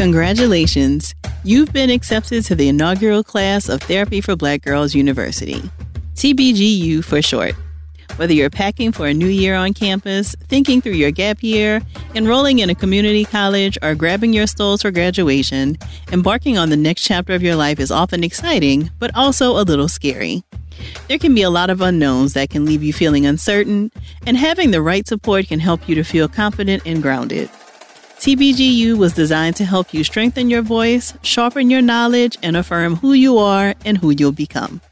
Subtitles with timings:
[0.00, 1.14] Congratulations!
[1.44, 5.60] You've been accepted to the inaugural class of Therapy for Black Girls University,
[6.14, 7.54] TBGU for short.
[8.16, 11.82] Whether you're packing for a new year on campus, thinking through your gap year,
[12.14, 15.76] enrolling in a community college, or grabbing your stoles for graduation,
[16.12, 19.86] embarking on the next chapter of your life is often exciting, but also a little
[19.86, 20.42] scary.
[21.08, 23.92] There can be a lot of unknowns that can leave you feeling uncertain,
[24.26, 27.50] and having the right support can help you to feel confident and grounded.
[28.20, 33.14] TBGU was designed to help you strengthen your voice, sharpen your knowledge, and affirm who
[33.14, 34.82] you are and who you'll become.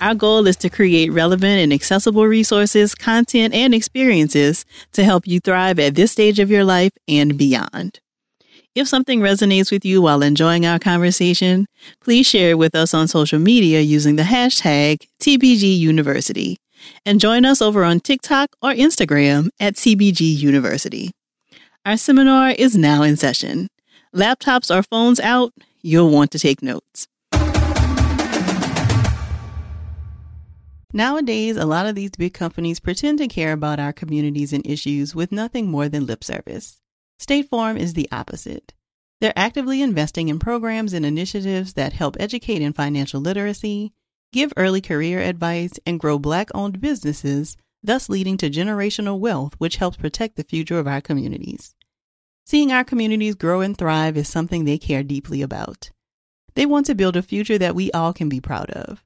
[0.00, 5.38] Our goal is to create relevant and accessible resources, content, and experiences to help you
[5.38, 8.00] thrive at this stage of your life and beyond.
[8.74, 11.66] If something resonates with you while enjoying our conversation,
[12.02, 16.56] please share it with us on social media using the hashtag TBGUniversity
[17.04, 21.12] and join us over on TikTok or Instagram at TBG University.
[21.86, 23.68] Our seminar is now in session.
[24.12, 27.06] Laptops or phones out, you'll want to take notes.
[30.92, 35.14] Nowadays, a lot of these big companies pretend to care about our communities and issues
[35.14, 36.80] with nothing more than lip service.
[37.20, 38.74] State Farm is the opposite.
[39.20, 43.92] They're actively investing in programs and initiatives that help educate in financial literacy,
[44.32, 49.76] give early career advice, and grow Black owned businesses, thus leading to generational wealth, which
[49.76, 51.74] helps protect the future of our communities.
[52.44, 55.90] Seeing our communities grow and thrive is something they care deeply about.
[56.54, 59.02] They want to build a future that we all can be proud of.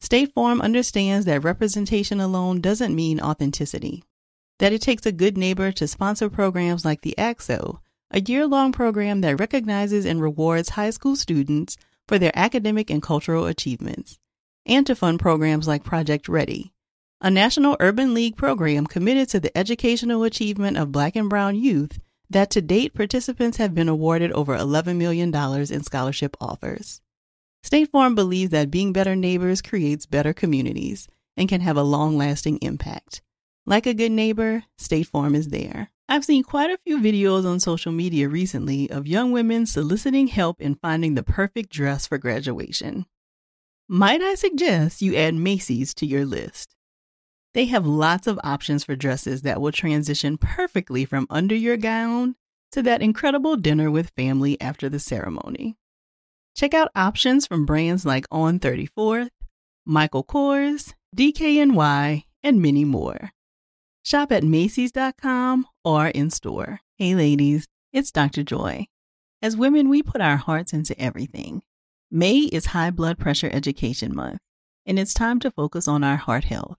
[0.00, 4.04] State Farm understands that representation alone doesn't mean authenticity,
[4.58, 8.70] that it takes a good neighbor to sponsor programs like the ACT-SO, a year long
[8.70, 14.18] program that recognizes and rewards high school students for their academic and cultural achievements,
[14.66, 16.73] and to fund programs like Project Ready,
[17.24, 21.98] a national urban league program committed to the educational achievement of Black and Brown youth
[22.28, 27.00] that to date participants have been awarded over $11 million in scholarship offers.
[27.62, 32.18] State Farm believes that being better neighbors creates better communities and can have a long
[32.18, 33.22] lasting impact.
[33.64, 35.88] Like a good neighbor, State Farm is there.
[36.06, 40.60] I've seen quite a few videos on social media recently of young women soliciting help
[40.60, 43.06] in finding the perfect dress for graduation.
[43.88, 46.74] Might I suggest you add Macy's to your list?
[47.54, 52.34] They have lots of options for dresses that will transition perfectly from under your gown
[52.72, 55.76] to that incredible dinner with family after the ceremony.
[56.56, 59.30] Check out options from brands like On 34th,
[59.86, 63.30] Michael Kors, DKNY, and many more.
[64.02, 66.80] Shop at Macy's.com or in store.
[66.96, 68.42] Hey, ladies, it's Dr.
[68.42, 68.88] Joy.
[69.40, 71.62] As women, we put our hearts into everything.
[72.10, 74.40] May is High Blood Pressure Education Month,
[74.84, 76.78] and it's time to focus on our heart health.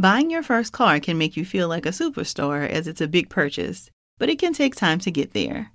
[0.00, 3.28] Buying your first car can make you feel like a superstar as it's a big
[3.28, 5.72] purchase, but it can take time to get there.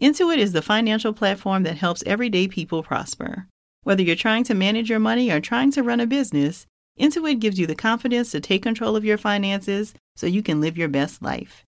[0.00, 3.48] Intuit is the financial platform that helps everyday people prosper.
[3.82, 6.66] Whether you're trying to manage your money or trying to run a business,
[7.00, 10.78] Intuit gives you the confidence to take control of your finances so you can live
[10.78, 11.64] your best life.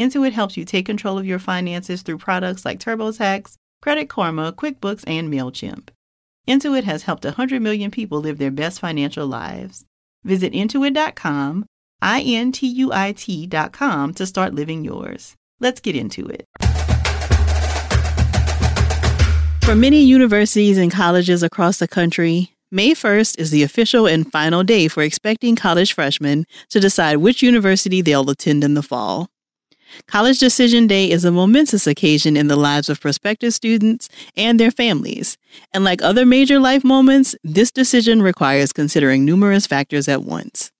[0.00, 5.04] Intuit helps you take control of your finances through products like TurboTax, Credit Karma, QuickBooks,
[5.06, 5.90] and MailChimp.
[6.48, 9.84] Intuit has helped 100 million people live their best financial lives.
[10.24, 11.66] Visit intuit.com,
[12.00, 15.36] I N T U I T.com to start living yours.
[15.60, 16.46] Let's get into it.
[19.64, 24.64] For many universities and colleges across the country, May 1st is the official and final
[24.64, 29.28] day for expecting college freshmen to decide which university they'll attend in the fall.
[30.06, 34.70] College Decision Day is a momentous occasion in the lives of prospective students and their
[34.70, 35.36] families.
[35.72, 40.70] And like other major life moments, this decision requires considering numerous factors at once.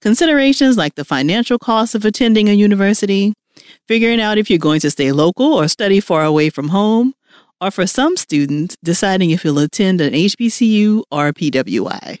[0.00, 3.34] Considerations like the financial cost of attending a university,
[3.86, 7.14] figuring out if you're going to stay local or study far away from home,
[7.60, 12.18] or for some students, deciding if you'll attend an HBCU or a PWI.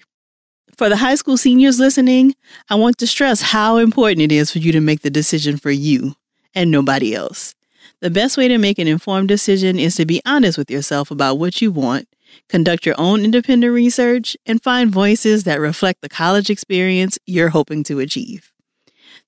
[0.76, 2.34] For the high school seniors listening,
[2.68, 5.70] I want to stress how important it is for you to make the decision for
[5.70, 6.14] you
[6.54, 7.54] and nobody else.
[8.00, 11.38] The best way to make an informed decision is to be honest with yourself about
[11.38, 12.08] what you want,
[12.48, 17.82] conduct your own independent research, and find voices that reflect the college experience you're hoping
[17.84, 18.52] to achieve.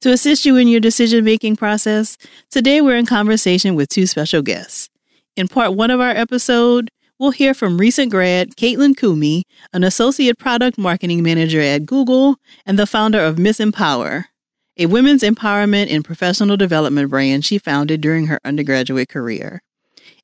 [0.02, 2.19] To assist you in your decision making process,
[2.50, 4.90] today we're in conversation with two special guests.
[5.37, 10.38] In part one of our episode, we'll hear from recent grad Caitlyn Kumi, an associate
[10.38, 12.37] product marketing manager at Google
[12.67, 14.26] and the founder of Miss EmpowHer,
[14.76, 19.62] a women's empowerment and professional development brand she founded during her undergraduate career.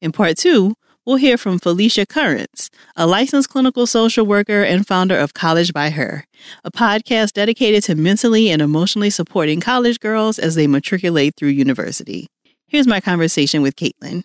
[0.01, 0.75] In part two,
[1.07, 5.91] we'll hear from Phylicia Currence, a licensed clinical social worker and founder of College by
[5.91, 6.27] Her,
[6.65, 12.29] a podcast dedicated to mentally and emotionally supporting college girls as they matriculate through university.
[12.67, 14.25] Here's my conversation with Caitlyn.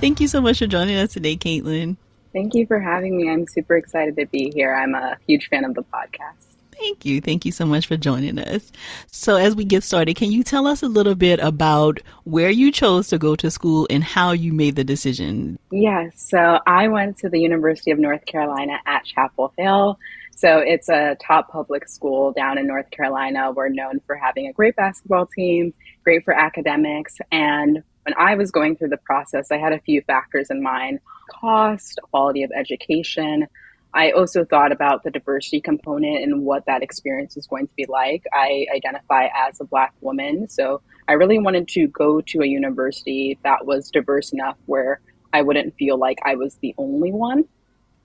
[0.00, 1.98] Thank you so much for joining us today, Caitlyn.
[2.32, 3.28] Thank you for having me.
[3.28, 4.74] I'm super excited to be here.
[4.74, 6.49] I'm a huge fan of the podcast.
[6.80, 7.20] Thank you.
[7.20, 8.72] Thank you so much for joining us.
[9.08, 12.72] So, as we get started, can you tell us a little bit about where you
[12.72, 15.58] chose to go to school and how you made the decision?
[15.70, 16.14] Yes.
[16.16, 19.98] So, I went to the University of North Carolina at Chapel Hill.
[20.34, 23.52] So, it's a top public school down in North Carolina.
[23.52, 27.18] We're known for having a great basketball team, great for academics.
[27.30, 31.00] And when I was going through the process, I had a few factors in mind
[31.30, 33.46] cost, quality of education
[33.92, 37.86] I also thought about the diversity component and what that experience is going to be
[37.88, 38.24] like.
[38.32, 43.38] I identify as a Black woman, so I really wanted to go to a university
[43.42, 45.00] that was diverse enough where
[45.32, 47.44] I wouldn't feel like I was the only one.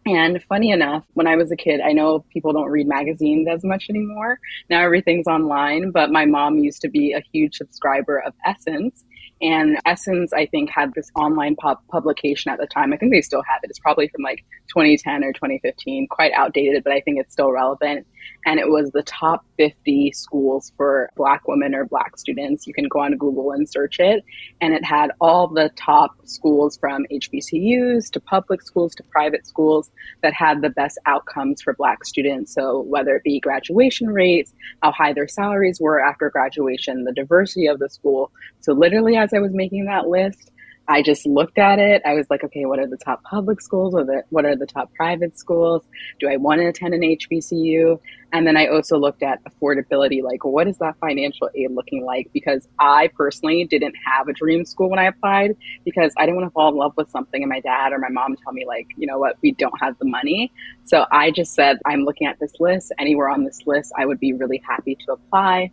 [0.08, 3.64] And funny enough, when I was a kid, I know people don't read magazines as
[3.64, 4.40] much anymore.
[4.70, 9.04] Now everything's online, but my mom used to be a huge subscriber of Essence.
[9.42, 12.94] And Essence, I think, had this online pub- publication at the time.
[12.94, 13.70] I think they still have it.
[13.70, 18.08] It's probably from like 2010 or 2015, quite outdated, but I think it's still relevant
[18.46, 22.68] and it was the top 50 schools for Black women or Black students.
[22.68, 24.24] You can go on Google and search it.
[24.62, 29.90] And it had all the top schools from HBCUs to public schools to private schools
[30.22, 32.54] that had the best outcomes for Black students.
[32.54, 37.68] So, whether it be graduation rates, how high their salaries were after graduation, the diversity
[37.68, 38.32] of the school.
[38.62, 40.52] So, literally, as I was making that list,
[40.88, 42.04] I just looked at it.
[42.06, 43.94] I was like, okay, what are the top public schools?
[43.94, 45.84] What are the, what are the top private schools?
[46.20, 48.00] Do I want to attend an HBCU?
[48.34, 52.30] And then I also looked at affordability, like what is that financial aid looking like?
[52.34, 56.50] Because I personally didn't have a dream school when I applied because I didn't want
[56.50, 58.88] to fall in love with something and my dad or my mom tell me like,
[58.98, 60.52] you know what, we don't have the money.
[60.84, 62.94] So I just said, I'm looking at this list.
[63.00, 65.72] Anywhere on this list, I would be really happy to apply.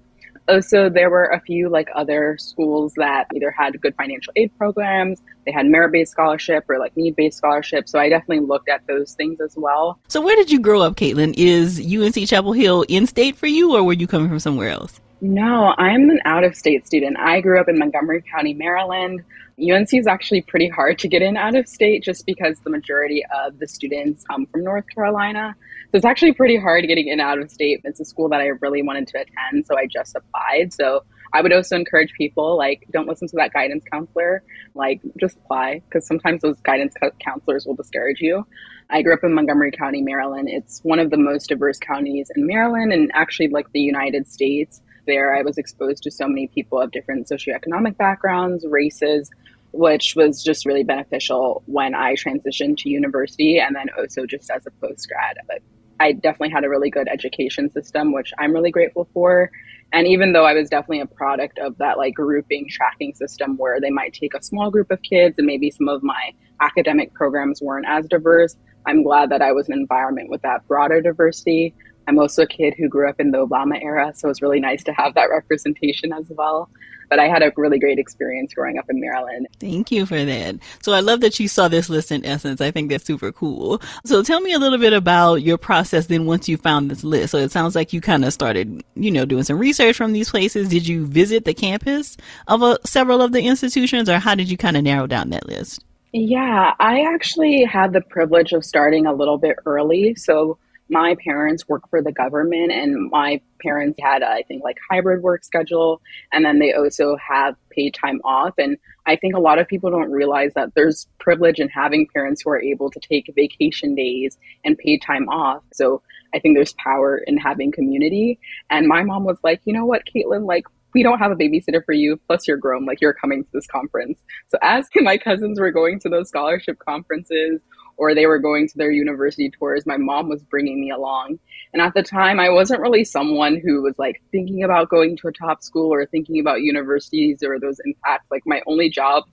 [0.49, 4.51] Oh, also, there were a few like other schools that either had good financial aid
[4.59, 7.89] programs, they had merit based scholarship or like need based scholarship.
[7.89, 9.99] So I definitely looked at those things as well.
[10.09, 11.35] So where did you grow up, Caitlyn?
[11.37, 15.01] Is UNC Chapel Hill in state for you or were you coming from somewhere else?
[15.21, 17.17] No, I'm an out of state student.
[17.19, 19.23] I grew up in Montgomery County, Maryland.
[19.61, 23.25] UNC is actually pretty hard to get in out of state just because the majority
[23.45, 25.55] of the students come from North Carolina.
[25.93, 27.83] So it's actually pretty hard getting in out of state.
[27.85, 30.73] It's a school that I really wanted to attend, so I just applied.
[30.73, 31.05] So
[31.35, 34.43] I would also encourage people like don't listen to that guidance counselor,
[34.75, 38.47] like just apply because sometimes those guidance counselors will discourage you.
[38.89, 40.49] I grew up in Montgomery County, Maryland.
[40.51, 44.81] It's one of the most diverse counties in Maryland and actually like the United States
[45.07, 49.31] there, I was exposed to so many people of different socioeconomic backgrounds, races,
[49.73, 54.67] which was just really beneficial when I transitioned to university and then also just as
[54.67, 55.37] a post grad.
[55.47, 55.61] But
[56.03, 59.53] I definitely had a really good education system, which I'm really grateful for.
[59.93, 63.81] And even though I was definitely a product of that like grouping tracking system where
[63.81, 67.63] they might take a small group of kids and maybe some of my academic programs
[67.63, 71.73] weren't as diverse, I'm glad that I was an environment with that broader diversity
[72.07, 74.83] I'm also a kid who grew up in the Obama era, so it's really nice
[74.85, 76.69] to have that representation as well.
[77.09, 79.47] But I had a really great experience growing up in Maryland.
[79.61, 80.57] Thank you for that.
[80.81, 82.63] So I love that you saw this list in essence.
[82.63, 83.83] I think that's super cool.
[84.07, 87.33] So tell me a little bit about your process then once you found this list.
[87.33, 90.31] So it sounds like you kind of started, you know, doing some research from these
[90.31, 90.71] places.
[90.71, 92.17] Did you visit the campus
[92.49, 95.47] of a, several of the institutions or how did you kind of narrow down that
[95.47, 95.85] list?
[96.13, 100.15] Yeah, I actually had the privilege of starting a little bit early.
[100.15, 100.59] So
[100.93, 105.43] my parents work for the government and my parents had i think like hybrid work
[105.43, 109.67] schedule and then they also have paid time off and i think a lot of
[109.67, 113.95] people don't realize that there's privilege in having parents who are able to take vacation
[113.95, 115.63] days and paid time off.
[115.73, 116.03] So
[116.35, 120.03] i think there's power in having community and my mom was like you know what
[120.15, 120.47] caitlyn?
[120.47, 123.51] Like we don't have a babysitter for you plus you're grown like you're coming to
[123.55, 124.21] this conference.
[124.49, 127.63] So as my cousins were going to those scholarship conferences
[127.97, 131.39] or they were going to their university tours, my mom was bringing me along.
[131.73, 135.29] And at the time, I wasn't really someone who was like thinking about going to
[135.29, 138.31] a top school or thinking about universities or those impacts.
[138.31, 139.25] Like my only job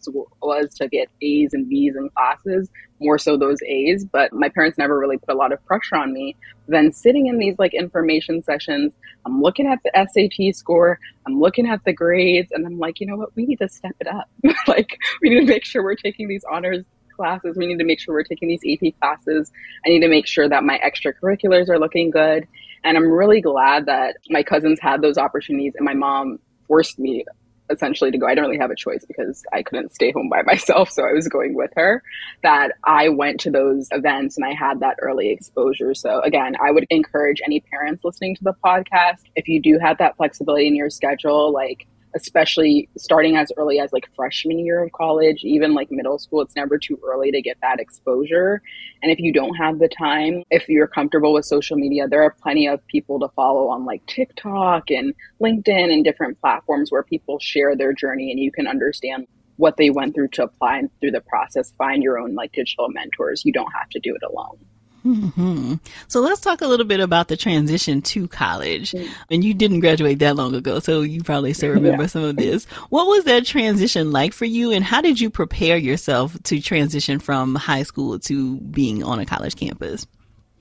[0.41, 4.05] was to get A's and B's in classes, more so those A's.
[4.05, 6.35] But my parents never really put a lot of pressure on me.
[6.67, 8.93] Then sitting in these like information sessions,
[9.25, 13.07] I'm looking at the SAT score, I'm looking at the grades, and I'm like, you
[13.07, 14.29] know what, we need to step it up.
[14.67, 16.85] like we need to make sure we're taking these honors
[17.19, 17.57] classes.
[17.57, 19.51] We need to make sure we're taking these AP classes.
[19.85, 22.47] I need to make sure that my extracurriculars are looking good.
[22.85, 27.25] And I'm really glad that my cousins had those opportunities and my mom forced me
[27.69, 28.25] essentially to go.
[28.25, 30.89] I don't really have a choice because I couldn't stay home by myself.
[30.89, 32.01] So I was going with her.
[32.41, 35.93] That I went to those events and I had that early exposure.
[35.93, 39.97] So again, I would encourage any parents listening to the podcast, if you do have
[39.97, 41.85] that flexibility in your schedule, like
[42.15, 46.55] especially starting as early as like freshman year of college, even like middle school, it's
[46.55, 48.61] never too early to get that exposure.
[49.01, 52.35] And if you don't have the time, if you're comfortable with social media, there are
[52.41, 57.39] plenty of people to follow on like TikTok and LinkedIn and different platforms where people
[57.39, 61.11] share their journey and you can understand what they went through to apply and through
[61.11, 61.73] the process.
[61.77, 63.43] Find your own like digital mentors.
[63.45, 64.57] You don't have to do it alone.
[65.05, 65.75] Mm-hmm.
[66.07, 68.91] So let's talk a little bit about the transition to college.
[68.91, 69.13] Mm-hmm.
[69.31, 72.07] And you didn't graduate that long ago, so you probably still remember yeah.
[72.07, 72.65] some of this.
[72.89, 77.19] What was that transition like for you, and how did you prepare yourself to transition
[77.19, 80.07] from high school to being on a college campus?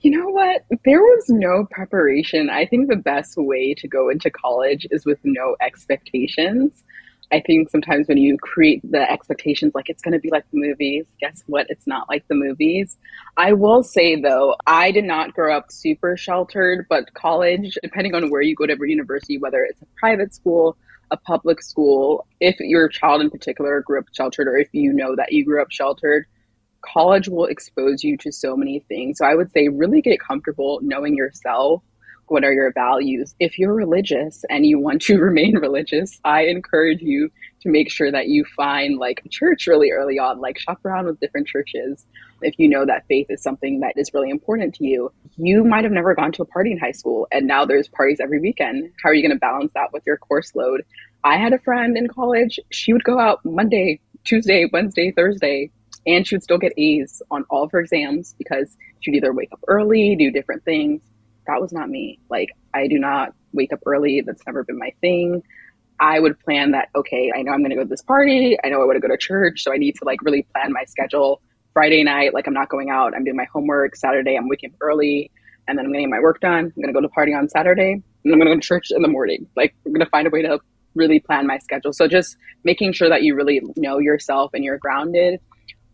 [0.01, 0.63] You know what?
[0.85, 2.49] There was no preparation.
[2.49, 6.83] I think the best way to go into college is with no expectations.
[7.31, 10.57] I think sometimes when you create the expectations like it's going to be like the
[10.57, 11.67] movies, guess what?
[11.69, 12.97] It's not like the movies.
[13.37, 18.31] I will say though, I did not grow up super sheltered, but college, depending on
[18.31, 20.75] where you go to every university, whether it's a private school,
[21.11, 25.15] a public school, if your child in particular grew up sheltered or if you know
[25.15, 26.25] that you grew up sheltered,
[26.81, 29.19] college will expose you to so many things.
[29.19, 31.83] So I would say really get comfortable knowing yourself
[32.29, 33.35] what are your values?
[33.39, 37.29] If you're religious and you want to remain religious, I encourage you
[37.61, 41.19] to make sure that you find like church really early on, like shop around with
[41.19, 42.05] different churches.
[42.41, 45.83] If you know that faith is something that is really important to you, you might
[45.83, 48.91] have never gone to a party in high school and now there's parties every weekend.
[49.03, 50.85] How are you going to balance that with your course load?
[51.23, 55.71] I had a friend in college, she would go out Monday, Tuesday, Wednesday, Thursday,
[56.07, 59.51] and she would still get A's on all of her exams because she'd either wake
[59.51, 61.01] up early, do different things
[61.49, 62.19] that was not me.
[62.29, 64.21] Like, I do not wake up early.
[64.21, 65.41] That's never been my thing.
[65.99, 68.57] I would plan that, okay, I know I'm going to go to this party.
[68.63, 69.63] I know I want to go to church.
[69.63, 71.41] So I need to like really plan my schedule.
[71.73, 73.13] Friday night, like I'm not going out.
[73.15, 73.95] I'm doing my homework.
[73.95, 75.31] Saturday, I'm waking up early
[75.67, 76.65] and then I'm going to get my work done.
[76.65, 78.91] I'm going to go to party on Saturday and I'm going to go to church
[78.91, 79.47] in the morning.
[79.55, 80.59] Like, I'm going to find a way to
[80.95, 81.93] really plan my schedule.
[81.93, 85.39] So just making sure that you really know yourself and you're grounded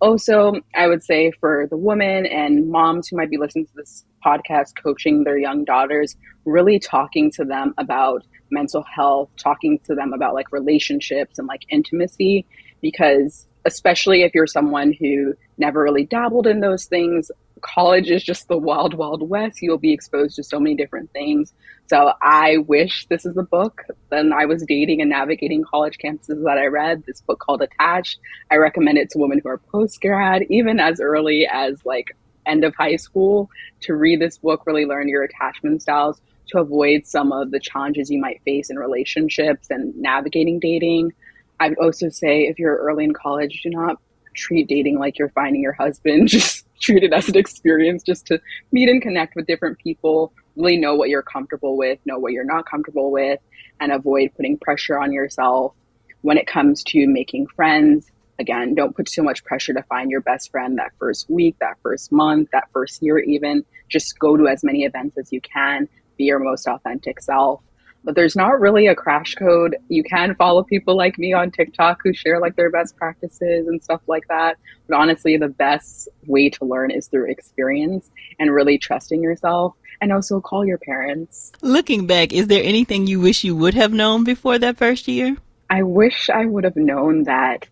[0.02, 4.06] also, I would say for the women and moms who might be listening to this
[4.26, 10.14] podcast, coaching their young daughters, really talking to them about mental health, talking to them
[10.14, 12.46] about like relationships and like intimacy,
[12.82, 17.32] because especially if you're someone who never really dabbled in those things,
[17.62, 19.62] college is just the wild, wild west.
[19.62, 21.54] You'll be exposed to so many different things.
[21.88, 23.82] So I wish this is the book.
[24.12, 27.04] Then I was dating and navigating college campuses that I read.
[27.06, 28.20] This book called Attached.
[28.52, 32.64] I recommend it to women who are post grad, even as early as like end
[32.64, 33.50] of high school,
[33.82, 38.10] to read this book, really learn your attachment styles to avoid some of the challenges
[38.10, 41.12] you might face in relationships and navigating dating.
[41.60, 43.98] I would also say if you're early in college, do not
[44.34, 46.28] treat dating like you're finding your husband.
[46.30, 48.40] Just treat it as an experience just to
[48.74, 52.44] meet and connect with different people, really know what you're comfortable with, know what you're
[52.44, 53.40] not comfortable with,
[53.80, 55.74] and avoid putting pressure on yourself.
[56.22, 60.22] When it comes to making friends, again, don't put so much pressure to find your
[60.22, 63.64] best friend that first week, that first month, that first year, even.
[63.88, 67.62] Just go to as many events as you can, be your most authentic self
[68.06, 69.76] but there's not really a crash code.
[69.90, 73.84] You can follow people like me on TikTok who share like their best practices and
[73.84, 74.58] stuff like that.
[74.88, 78.10] But honestly, the best way to learn is through experience
[78.40, 81.52] and really trusting yourself and also call your parents.
[81.62, 85.38] Looking back, is there anything you wish you would have known before that first year?
[85.70, 87.68] I wish I would have known that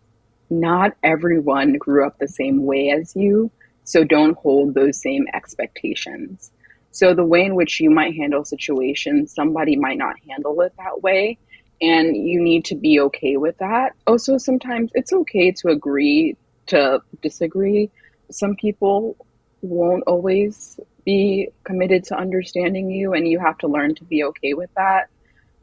[0.50, 3.52] not everyone grew up the same way as you.
[3.84, 6.52] So don't hold those same expectations.
[6.94, 11.02] So the way in which you might handle situations, somebody might not handle it that
[11.02, 11.40] way.
[11.82, 13.94] And you need to be okay with that.
[14.06, 17.90] Also, sometimes it's okay to agree to disagree.
[18.32, 19.18] Some people
[19.64, 24.54] won't always be committed to understanding you, and you have to learn to be okay
[24.54, 25.10] with that.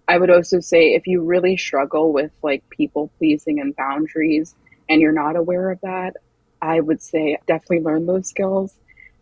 [0.08, 4.56] I would also say if you really struggle with like people pleasing and boundaries
[4.88, 6.16] and you're not aware of that,
[6.60, 8.74] I would say definitely learn those skills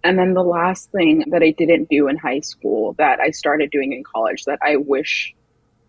[0.08, 3.70] and then the last thing that I didn't do in high school that I started
[3.70, 5.34] doing in college that I wish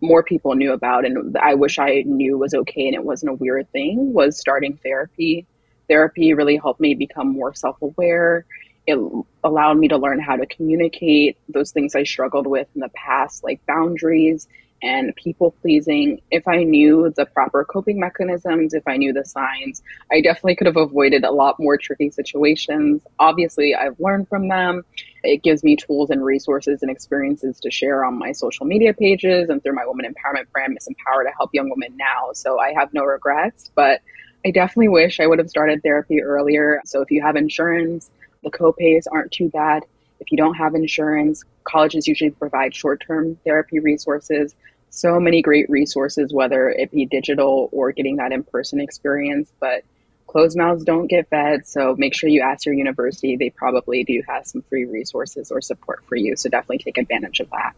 [0.01, 3.35] more people knew about and I wish I knew was okay and it wasn't a
[3.35, 5.45] weird thing was starting therapy.
[5.87, 8.45] Therapy really helped me become more self aware.
[8.85, 8.99] It
[9.45, 13.45] allowed me to learn how to communicate those things I struggled with in the past,
[13.45, 14.49] like boundaries
[14.81, 19.81] and people pleasing, if I knew the proper coping mechanisms, if I knew the signs,
[20.11, 23.01] I definitely could have avoided a lot more tricky situations.
[23.19, 24.83] Obviously, I've learned from them.
[25.23, 29.49] It gives me tools and resources and experiences to share on my social media pages
[29.49, 32.31] and through my woman empowerment brand, Miss EmpowHer, to help young women now.
[32.33, 34.01] So I have no regrets, but
[34.45, 36.81] I definitely wish I would have started therapy earlier.
[36.85, 38.09] So if you have insurance,
[38.43, 39.83] the copays aren't too bad.
[40.21, 44.55] If you don't have insurance, colleges usually provide short term therapy resources.
[44.89, 49.51] So many great resources, whether it be digital or getting that in person experience.
[49.59, 49.83] But
[50.27, 51.67] closed mouths don't get fed.
[51.67, 53.35] So make sure you ask your university.
[53.35, 56.35] They probably do have some free resources or support for you.
[56.35, 57.73] So definitely take advantage of that.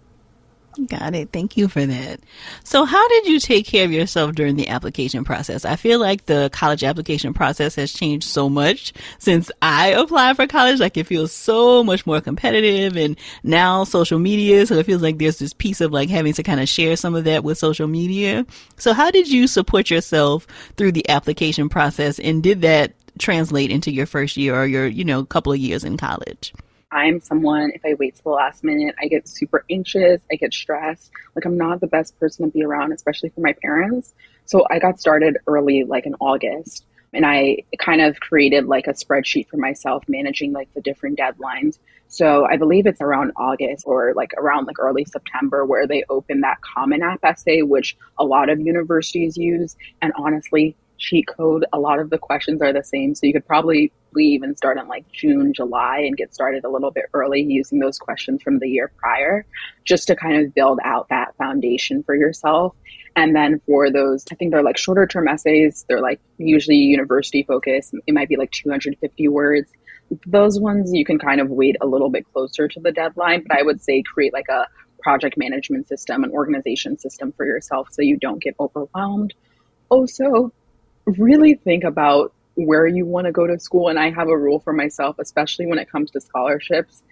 [0.88, 1.32] Got it.
[1.34, 2.22] Thank you for that.
[2.64, 5.66] So, how did you take care of yourself during the application process?
[5.66, 10.48] I feel like the college application process has changed so much since I applied for
[10.48, 10.80] college.
[10.80, 14.66] Like, it feels so much more competitive and now social media.
[14.66, 17.16] So, it feels like there's this piece of like having to kind of share some
[17.16, 18.46] of that with social media.
[18.78, 20.48] So, how did you support yourself
[20.78, 22.18] through the application process?
[22.18, 25.84] And did that translate into your first year or your, you know, couple of years
[25.84, 26.54] in college?
[26.92, 30.54] I'm someone, if I wait till the last minute, I get super anxious, I get
[30.54, 31.12] stressed.
[31.36, 34.14] Like, I'm not the best person to be around, especially for my parents.
[34.46, 38.94] So, I got started early, like in August, and I kind of created like a
[38.94, 41.80] spreadsheet for myself, managing like the different deadlines.
[42.10, 46.42] So, I believe it's around August or like around like early September where they open
[46.42, 49.78] that Common App essay, which a lot of universities use.
[50.02, 53.16] And honestly, cheat code, a lot of the questions are the same.
[53.16, 56.70] So, you could probably leave and start in like June, July, and get started a
[56.70, 59.46] little bit early using those questions from the year prior,
[59.84, 62.76] just to kind of build out that foundation for yourself.
[63.16, 67.44] And then for those, I think they're like shorter term essays, they're like usually university
[67.44, 67.94] focused.
[68.08, 69.72] It might be like 250 words.
[70.26, 73.58] Those ones you can kind of wait a little bit closer to the deadline, but
[73.58, 74.68] I would say create like a
[75.02, 79.34] project management system, an organization system for yourself so you don't get overwhelmed.
[79.90, 80.54] Also,
[81.06, 83.88] really think about where you want to go to school.
[83.88, 87.04] And I have a rule for myself, especially when it comes to scholarships.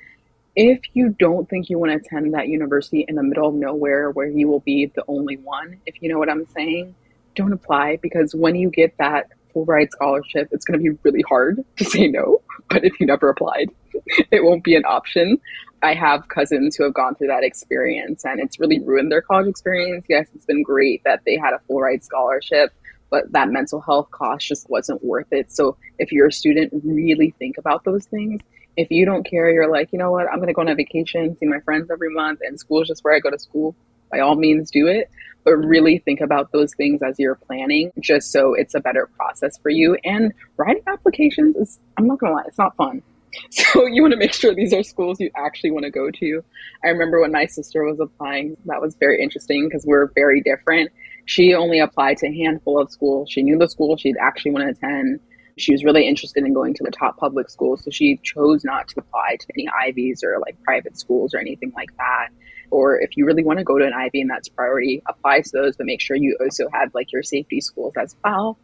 [0.56, 4.12] If you don't think you want to attend that university in the middle of nowhere
[4.12, 6.96] where you will be the only one, if you know what I'm saying,
[7.36, 11.24] don't apply because when you get that full ride scholarship, it's going to be really
[11.28, 12.42] hard to say no.
[12.70, 13.70] But if you never applied,
[14.32, 15.40] it won't be an option.
[15.82, 19.48] I have cousins who have gone through that experience and it's really ruined their college
[19.48, 20.06] experience.
[20.10, 22.72] Yes, it's been great that they had a full ride scholarship,
[23.10, 25.52] but that mental health cost just wasn't worth it.
[25.52, 28.41] So if you're a student, really think about those things.
[28.78, 30.76] If you don't care, you're like, you know what, I'm going to go on a
[30.76, 33.76] vacation, see my friends every month, and school is just where I go to school.
[34.12, 35.10] By all means, do it.
[35.43, 39.58] But really think about those things as you're planning, just so it's a better process
[39.58, 39.98] for you.
[40.04, 43.02] And writing applications is, I'm not going to lie, it's not fun.
[43.52, 46.43] So you want to make sure these are schools you actually want to go to.
[46.84, 50.91] I remember when my sister was applying, that was very interesting because we're very different
[51.30, 53.30] she only applied to a handful of schools.
[53.30, 55.20] She knew the school she'd actually want to attend.
[55.60, 58.88] She was really interested in going to the top public schools, so she chose not
[58.88, 62.30] to apply to any Ivies or like private schools or anything like that.
[62.72, 65.50] Or if you really want to go to an Ivy and that's priority, apply to
[65.54, 68.58] those, but make sure you also have like your safety schools as well.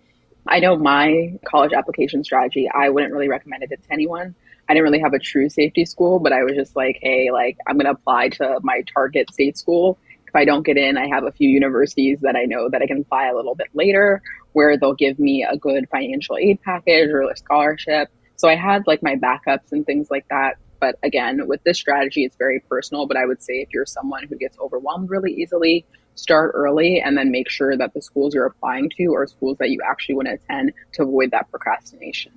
[0.47, 4.33] I know my college application strategy, I wouldn't really recommend it to anyone.
[4.67, 7.57] I didn't really have a true safety school, but I was just like, hey, like
[7.67, 9.99] I'm going to apply to my target state school
[10.35, 12.87] if I don't get in, I have a few universities that I know that I
[12.87, 14.21] can apply a little bit later
[14.51, 18.09] where they'll give me a good financial aid package or a scholarship.
[18.35, 20.57] So I had like my backups and things like that.
[20.81, 23.07] But again, with this strategy, it's very personal.
[23.07, 27.17] But I would say if you're someone who gets overwhelmed really easily, start early and
[27.17, 30.27] then make sure that the schools you're applying to are schools that you actually want
[30.27, 32.33] to attend to avoid that procrastination.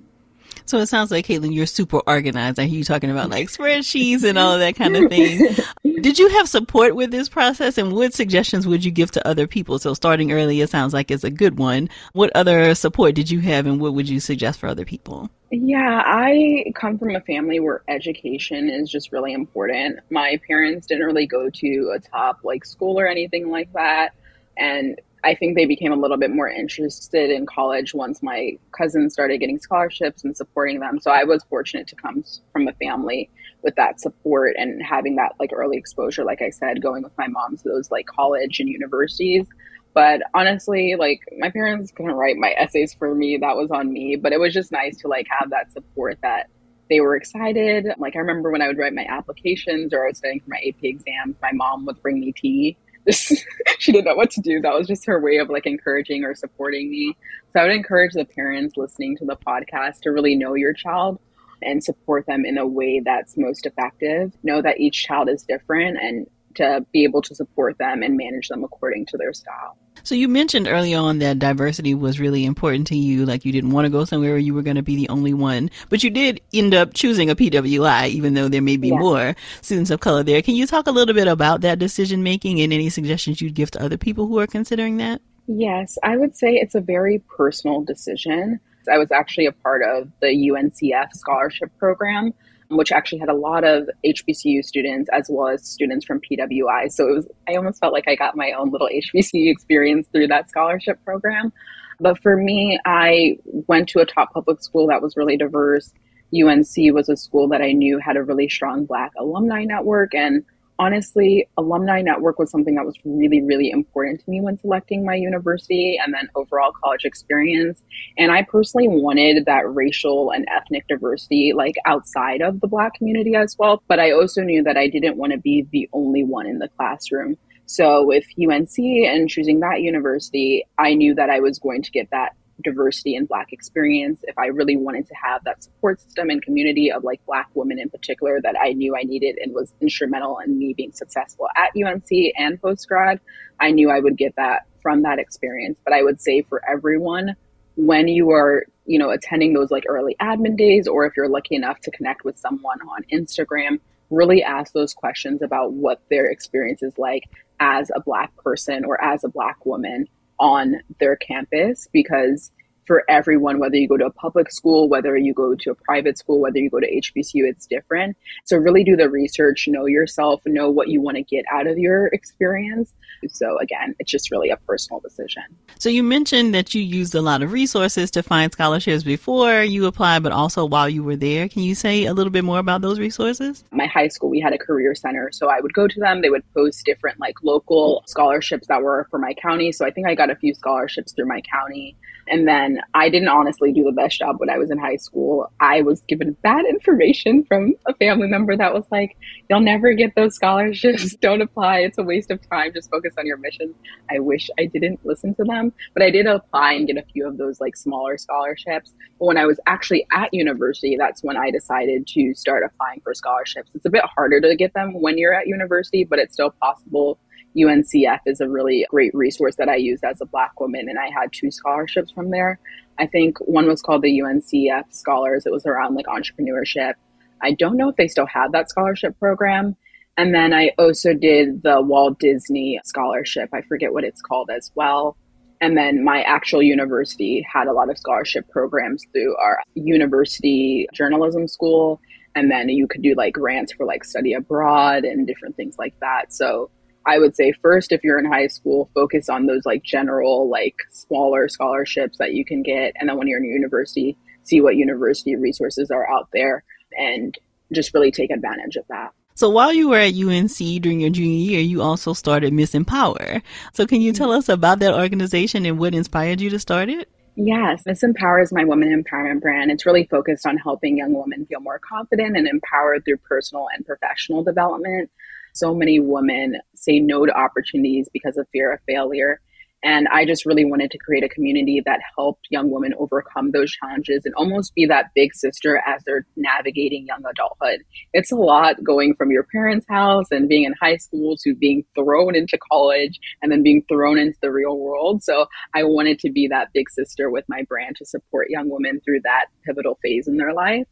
[0.69, 2.59] So it sounds like Caitlyn, you're super organized.
[2.59, 5.55] I hear you talking about like spreadsheets and all of that kind of thing.
[6.01, 9.47] Did you have support with this process and what suggestions would you give to other
[9.47, 9.79] people?
[9.79, 11.89] So starting early, it sounds like is a good one.
[12.13, 15.31] What other support did you have and what would you suggest for other people?
[15.49, 19.99] Yeah, I come from a family where education is just really important.
[20.11, 24.13] My parents didn't really go to a top like school or anything like that.
[24.55, 29.13] And I think they became a little bit more interested in college once my cousins
[29.13, 30.99] started getting scholarships and supporting them.
[31.01, 33.29] So I was fortunate to come from a family
[33.61, 37.27] with that support and having that like early exposure, like I said, going with my
[37.27, 39.45] mom to those like college and universities.
[39.93, 43.37] But honestly, like my parents couldn't write my essays for me.
[43.37, 44.15] That was on me.
[44.15, 46.47] But it was just nice to like have that support that
[46.89, 47.87] they were excited.
[47.97, 50.61] Like I remember when I would write my applications or I was studying for my
[50.65, 52.77] AP exams, my mom would bring me tea
[53.79, 54.61] she didn't know what to do.
[54.61, 57.15] That was just her way of like encouraging or supporting me.
[57.53, 61.19] So I would encourage the parents listening to the podcast to really know your child
[61.61, 64.31] and support them in a way that's most effective.
[64.43, 66.27] Know that each child is different and
[66.59, 69.77] to be able to support them and manage them according to their style.
[70.03, 73.25] So you mentioned early on that diversity was really important to you.
[73.25, 75.33] Like you didn't want to go somewhere where you were going to be the only
[75.33, 78.99] one, but you did end up choosing a PWI, even though there may be yeah.
[78.99, 80.41] more students of color there.
[80.41, 83.71] Can you talk a little bit about that decision making and any suggestions you'd give
[83.71, 85.21] to other people who are considering that?
[85.47, 88.59] Yes, I would say it's a very personal decision.
[88.91, 92.33] I was actually a part of the UNCF scholarship program,
[92.69, 96.91] which actually had a lot of HBCU students as well as students from PWI.
[96.91, 100.27] So it was, I almost felt like I got my own little HBCU experience through
[100.27, 101.51] that scholarship program.
[101.99, 105.93] But for me, I went to a top public school that was really diverse.
[106.33, 110.45] UNC was a school that I knew had a really strong Black alumni network and
[110.79, 115.13] honestly, alumni network was something that was really, really important to me when selecting my
[115.13, 117.83] university and then overall college experience.
[118.17, 123.35] And I personally wanted that racial and ethnic diversity, like outside of the Black community
[123.35, 123.83] as well.
[123.87, 126.69] But I also knew that I didn't want to be the only one in the
[126.69, 127.37] classroom.
[127.65, 132.09] So with UNC and choosing that university, I knew that I was going to get
[132.09, 136.41] that diversity and black experience if i really wanted to have that support system and
[136.41, 140.39] community of like black women in particular that i knew i needed and was instrumental
[140.39, 143.19] in me being successful at unc and post grad
[143.59, 145.77] i knew i would get that from that experience.
[145.83, 147.35] But i would say for everyone
[147.75, 151.55] when you are you know attending those like early admin days or if you're lucky
[151.55, 156.81] enough to connect with someone on instagram really ask those questions about what their experience
[156.81, 157.23] is like
[157.59, 160.07] as a black person or as a black woman
[160.39, 162.51] on their campus because
[162.89, 166.17] for everyone, whether you go to a public school, whether you go to a private
[166.17, 168.17] school, whether you go to HBCU, it's different.
[168.45, 171.77] So really do the research, know yourself, know what you want to get out of
[171.77, 172.91] your experience.
[173.27, 175.43] So again, it's just really a personal decision.
[175.77, 179.85] So you mentioned that you used a lot of resources to find scholarships before you
[179.85, 181.47] applied, but also while you were there.
[181.47, 183.63] Can you say a little bit more about those resources?
[183.71, 185.29] My high school, we had a career center.
[185.31, 186.23] So I would go to them.
[186.23, 189.71] They would post different like local scholarships that were for my county.
[189.73, 191.95] So I think I got a few scholarships through my county.
[192.29, 195.51] And then I didn't honestly do the best job when I was in high school.
[195.59, 199.17] I was given bad information from a family member that was like,
[199.49, 201.15] you'll never get those scholarships.
[201.21, 201.79] Don't apply.
[201.79, 202.73] It's a waste of time.
[202.73, 203.73] Just focus on your mission.
[204.11, 207.27] I wish I didn't listen to them, but I did apply and get a few
[207.27, 208.93] of those like smaller scholarships.
[209.17, 213.13] But when I was actually at university, that's when I decided to start applying for
[213.13, 213.71] scholarships.
[213.73, 217.17] It's a bit harder to get them when you're at university, but it's still possible
[217.57, 221.09] UNCF is a really great resource that I used as a Black woman, and I
[221.09, 222.59] had two scholarships from there.
[222.99, 225.45] I think one was called the UNCF Scholars.
[225.45, 226.93] It was around like entrepreneurship.
[227.41, 229.75] I don't know if they still have that scholarship program.
[230.17, 233.49] And then I also did the Walt Disney Scholarship.
[233.53, 235.15] I forget what it's called as well.
[235.61, 241.47] And then my actual university had a lot of scholarship programs through our university journalism
[241.47, 242.01] school.
[242.35, 245.93] And then you could do like grants for like study abroad and different things like
[246.01, 246.33] that.
[246.33, 246.69] So
[247.05, 250.75] I would say first, if you're in high school, focus on those like general, like
[250.91, 252.93] smaller scholarships that you can get.
[252.99, 256.63] And then when you're in university, see what university resources are out there
[256.97, 257.37] and
[257.71, 259.11] just really take advantage of that.
[259.35, 263.41] So while you were at UNC during your junior year, you also started Miss EmpowHer.
[263.73, 267.09] So can you tell us about that organization and what inspired you to start it?
[267.35, 269.71] Yes, Miss EmpowHer is my women empowerment brand.
[269.71, 273.85] It's really focused on helping young women feel more confident and empowered through personal and
[273.85, 275.09] professional development
[275.53, 279.39] so many women say no to opportunities because of fear of failure.
[279.81, 283.71] And I just really wanted to create a community that helped young women overcome those
[283.71, 287.85] challenges and almost be that big sister as they're navigating young adulthood.
[288.13, 291.85] It's a lot going from your parents' house and being in high school to being
[291.95, 295.23] thrown into college and then being thrown into the real world.
[295.23, 298.99] So I wanted to be that big sister with my brand to support young women
[299.05, 300.87] through that pivotal phase in their life.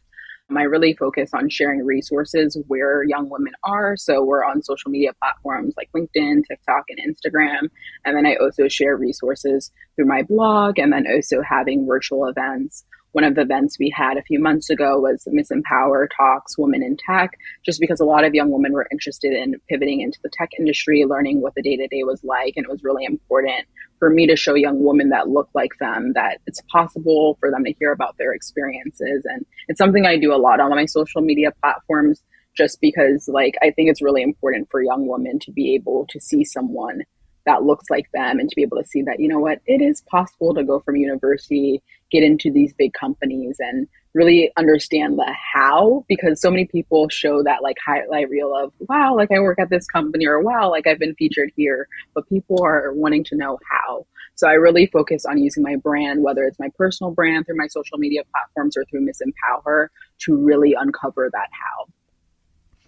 [0.49, 3.97] Um, I really focus on sharing resources where young women are.
[3.97, 7.69] So we're on social media platforms like LinkedIn, TikTok, and Instagram.
[8.05, 12.85] And then I also share resources through my blog and then also having virtual events
[13.17, 16.83] one of the events we had a few months ago was Miss EmpowHer Talks Women
[16.83, 17.31] in Tech,
[17.65, 21.03] just because a lot of young women were interested in pivoting into the tech industry,
[21.03, 22.53] learning what the day to day was like.
[22.55, 23.65] And it was really important
[23.99, 27.63] for me to show young women that look like them that it's possible for them
[27.63, 29.23] to hear about their experiences.
[29.25, 32.21] And it's something I do a lot on my social media platforms
[32.55, 36.19] just because like I think it's really important for young women to be able to
[36.19, 37.03] see someone
[37.45, 39.81] that looks like them and to be able to see that you know what it
[39.81, 41.81] is possible to go from university
[42.11, 47.43] get into these big companies and really understand the how because so many people show
[47.43, 50.87] that like highlight reel of wow like i work at this company or wow like
[50.87, 55.23] i've been featured here but people are wanting to know how so i really focus
[55.23, 58.83] on using my brand whether it's my personal brand through my social media platforms or
[58.85, 61.85] through miss empowher to really uncover that how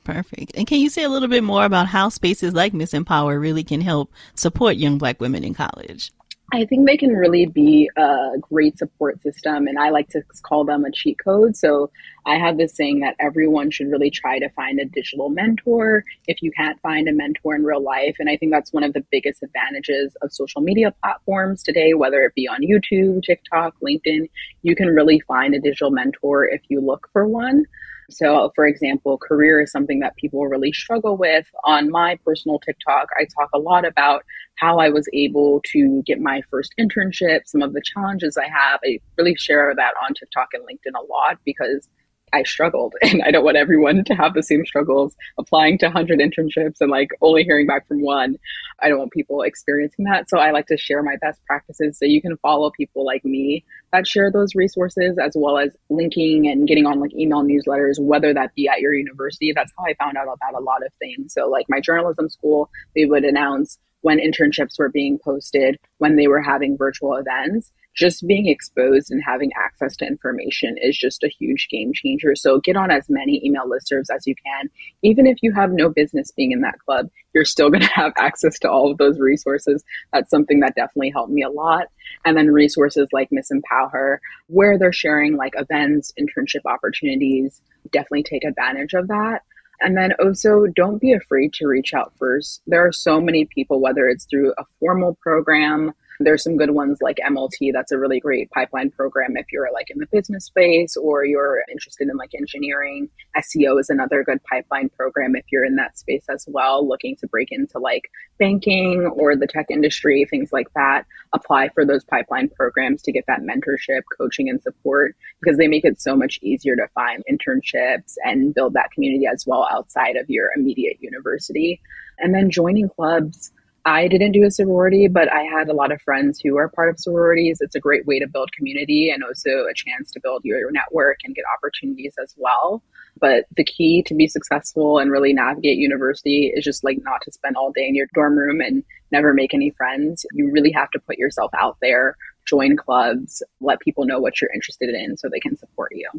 [0.05, 0.53] Perfect.
[0.55, 3.63] And can you say a little bit more about how spaces like Miss EmpowHer really
[3.63, 6.11] can help support young Black women in college?
[6.51, 10.65] I think they can really be a great support system, and I like to call
[10.65, 11.55] them a cheat code.
[11.55, 11.91] So
[12.25, 16.41] I have this saying that everyone should really try to find a digital mentor if
[16.41, 18.15] you can't find a mentor in real life.
[18.19, 22.23] And I think that's one of the biggest advantages of social media platforms today, whether
[22.23, 24.29] it be on YouTube, TikTok, LinkedIn.
[24.63, 27.65] You can really find a digital mentor if you look for one.
[28.09, 31.45] So, for example, career is something that people really struggle with.
[31.63, 34.23] On my personal TikTok, I talk a lot about
[34.55, 38.79] how I was able to get my first internship, some of the challenges I have.
[38.83, 41.87] I really share that on TikTok and LinkedIn a lot because
[42.33, 46.19] I struggled and I don't want everyone to have the same struggles applying to 100
[46.19, 48.37] internships and like only hearing back from one.
[48.81, 50.29] I don't want people experiencing that.
[50.29, 53.65] So I like to share my best practices so you can follow people like me
[53.91, 58.33] that share those resources as well as linking and getting on like email newsletters, whether
[58.33, 59.51] that be at your university.
[59.53, 61.33] That's how I found out about a lot of things.
[61.33, 66.27] So like my journalism school, they would announce when internships were being posted, when they
[66.27, 71.27] were having virtual events just being exposed and having access to information is just a
[71.27, 72.33] huge game changer.
[72.35, 74.69] So get on as many email listservs as you can.
[75.03, 78.13] Even if you have no business being in that club, you're still going to have
[78.17, 79.83] access to all of those resources.
[80.13, 81.87] That's something that definitely helped me a lot.
[82.25, 87.61] And then resources like Miss EmpowHer, where they're sharing like events, internship opportunities,
[87.91, 89.43] definitely take advantage of that.
[89.81, 92.61] And then also don't be afraid to reach out first.
[92.67, 96.99] There are so many people, whether it's through a formal program, there's some good ones
[97.01, 97.71] like MLT.
[97.73, 101.63] That's a really great pipeline program if you're like in the business space or you're
[101.71, 103.09] interested in like engineering.
[103.37, 107.27] SEO is another good pipeline program if you're in that space as well, looking to
[107.27, 108.03] break into like
[108.37, 111.05] banking or the tech industry, things like that.
[111.33, 115.85] Apply for those pipeline programs to get that mentorship, coaching, and support because they make
[115.85, 120.29] it so much easier to find internships and build that community as well outside of
[120.29, 121.81] your immediate university.
[122.17, 123.51] And then joining clubs
[123.85, 126.89] I didn't do a sorority, but I had a lot of friends who are part
[126.89, 127.59] of sororities.
[127.61, 131.19] It's a great way to build community and also a chance to build your network
[131.23, 132.83] and get opportunities as well.
[133.19, 137.31] But the key to be successful and really navigate university is just like not to
[137.31, 140.25] spend all day in your dorm room and never make any friends.
[140.33, 142.15] You really have to put yourself out there,
[142.45, 146.09] join clubs, let people know what you're interested in so they can support you.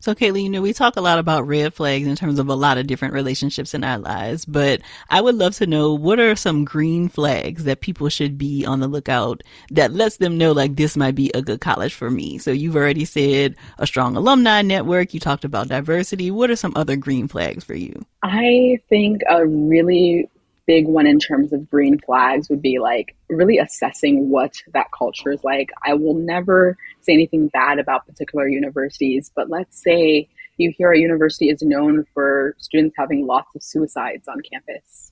[0.00, 2.54] So, Kaylee, you know, we talk a lot about red flags in terms of a
[2.54, 4.80] lot of different relationships in our lives, but
[5.10, 8.80] I would love to know what are some green flags that people should be on
[8.80, 12.38] the lookout that lets them know like this might be a good college for me.
[12.38, 15.14] So you've already said a strong alumni network.
[15.14, 16.30] You talked about diversity.
[16.30, 18.04] What are some other green flags for you?
[18.22, 20.28] I think a really
[20.68, 25.32] big one in terms of green flags would be like really assessing what that culture
[25.32, 25.70] is like.
[25.84, 30.28] I will never say anything bad about particular universities, but let's say
[30.58, 35.10] you hear a university is known for students having lots of suicides on campus.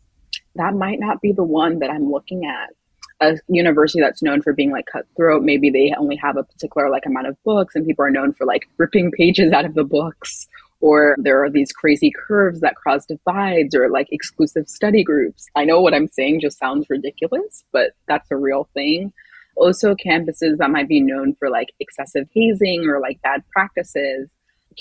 [0.56, 2.74] That might not be the one that I'm looking at.
[3.22, 7.06] A university that's known for being like cutthroat, maybe they only have a particular like
[7.06, 10.48] amount of books and people are known for like ripping pages out of the books
[10.80, 15.46] or there are these crazy curves that cause divides or like exclusive study groups.
[15.54, 19.12] I know what I'm saying just sounds ridiculous, but that's a real thing.
[19.56, 24.28] Also, campuses that might be known for like excessive hazing or like bad practices.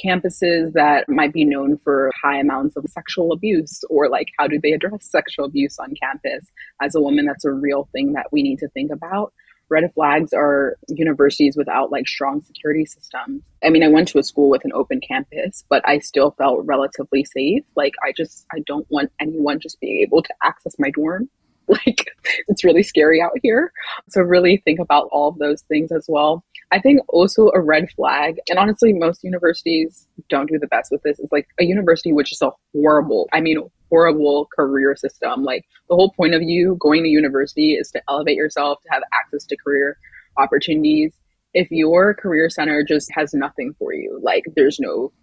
[0.04, 4.60] Campuses that might be known for high amounts of sexual abuse or like how do
[4.60, 6.46] they address sexual abuse on campus?
[6.82, 9.32] As a woman, that's a real thing that we need to think about
[9.70, 13.42] red flags are universities without like strong security systems.
[13.64, 16.66] I mean, I went to a school with an open campus, but I still felt
[16.66, 17.64] relatively safe.
[17.76, 21.30] Like I just I don't want anyone just being able to access my dorm.
[21.68, 22.12] Like
[22.48, 23.74] it's really scary out here.
[24.10, 26.44] So really think about all of those things as well.
[26.72, 31.04] I think also a red flag, and honestly, most universities don't do the best with
[31.04, 31.20] this.
[31.20, 35.44] Is like a university which is a horrible, I mean, horrible career system.
[35.44, 39.04] Like the whole point of you going to university is to elevate yourself, to have
[39.14, 39.98] access to career
[40.38, 41.14] opportunities.
[41.54, 45.14] If your career center just has nothing for you, like there's no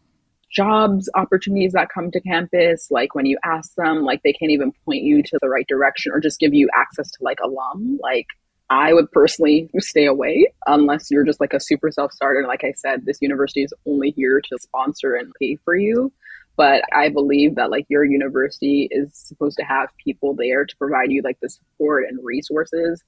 [0.50, 4.72] jobs opportunities that come to campus, like when you ask them, like they can't even
[4.84, 8.26] point you to the right direction or just give you access to like alum, like
[8.72, 12.46] I would personally stay away unless you're just like a super self starter.
[12.46, 16.10] Like I said, this university is only here to sponsor and pay for you.
[16.56, 21.10] But I believe that like your university is supposed to have people there to provide
[21.10, 23.02] you like the support and resources.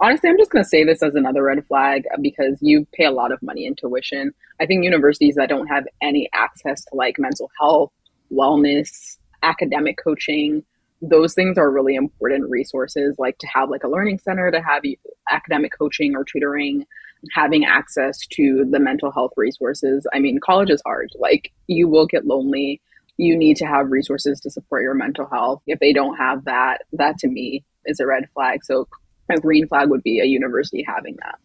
[0.00, 3.12] Honestly, I'm just going to say this as another red flag because you pay a
[3.12, 4.32] lot of money in tuition.
[4.60, 7.92] I think universities that don't have any access to like mental health,
[8.32, 10.64] wellness, academic coaching,
[11.08, 14.82] those things are really important resources like to have like a learning center to have
[15.30, 16.84] academic coaching or tutoring
[17.32, 22.06] having access to the mental health resources i mean college is hard like you will
[22.06, 22.80] get lonely
[23.16, 25.62] you need to have resources to support your mental health.
[25.66, 28.64] If they don't have that, that to me is a red flag.
[28.64, 28.88] So
[29.30, 31.38] a green flag would be a university having that.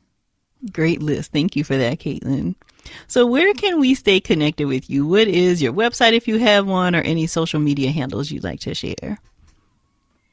[0.74, 1.32] Great list.
[1.32, 2.56] Thank you for that, Caitlyn.
[3.08, 5.08] So, where can we stay connected with you?
[5.08, 8.60] What is your website if you have one, or any social media handles you'd like
[8.62, 9.20] to share?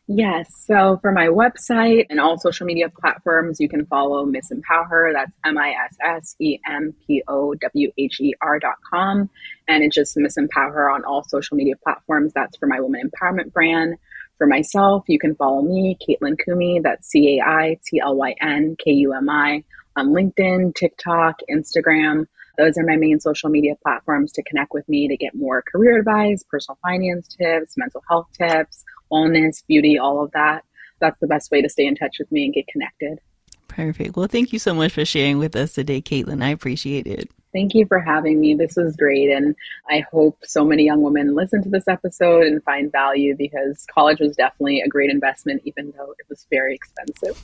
[0.09, 0.55] Yes.
[0.64, 5.12] So for my website and all social media platforms, you can follow Miss EmpowHer.
[5.12, 9.29] That's M I S S E M P O W H E R dot com.
[9.66, 12.33] And it's just Miss EmpowHer on all social media platforms.
[12.35, 13.97] That's for my woman empowerment brand.
[14.38, 16.81] For myself, you can follow me, Caitlyn Kumi.
[16.85, 19.64] That's C A I T L Y N K U M I
[19.97, 22.27] on LinkedIn, TikTok, Instagram.
[22.59, 25.99] Those are my main social media platforms to connect with me to get more career
[25.99, 30.64] advice, personal finance tips, mental health tips, wellness, beauty, all of that.
[31.01, 33.21] That's the best way to stay in touch with me and get connected.
[33.69, 34.16] Perfect.
[34.16, 36.42] Well, thank you so much for sharing with us today, Caitlyn.
[36.42, 37.31] I appreciate it.
[37.53, 38.55] Thank you for having me.
[38.55, 39.31] This was great.
[39.31, 39.55] And
[39.88, 44.21] I hope so many young women listen to this episode and find value because college
[44.21, 47.42] was definitely a great investment, even though it was very expensive.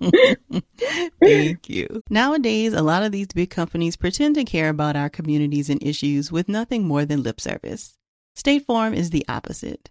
[1.22, 2.02] Thank you.
[2.10, 6.30] Nowadays, a lot of these big companies pretend to care about our communities and issues
[6.30, 7.96] with nothing more than lip service.
[8.34, 9.90] State Farm is the opposite.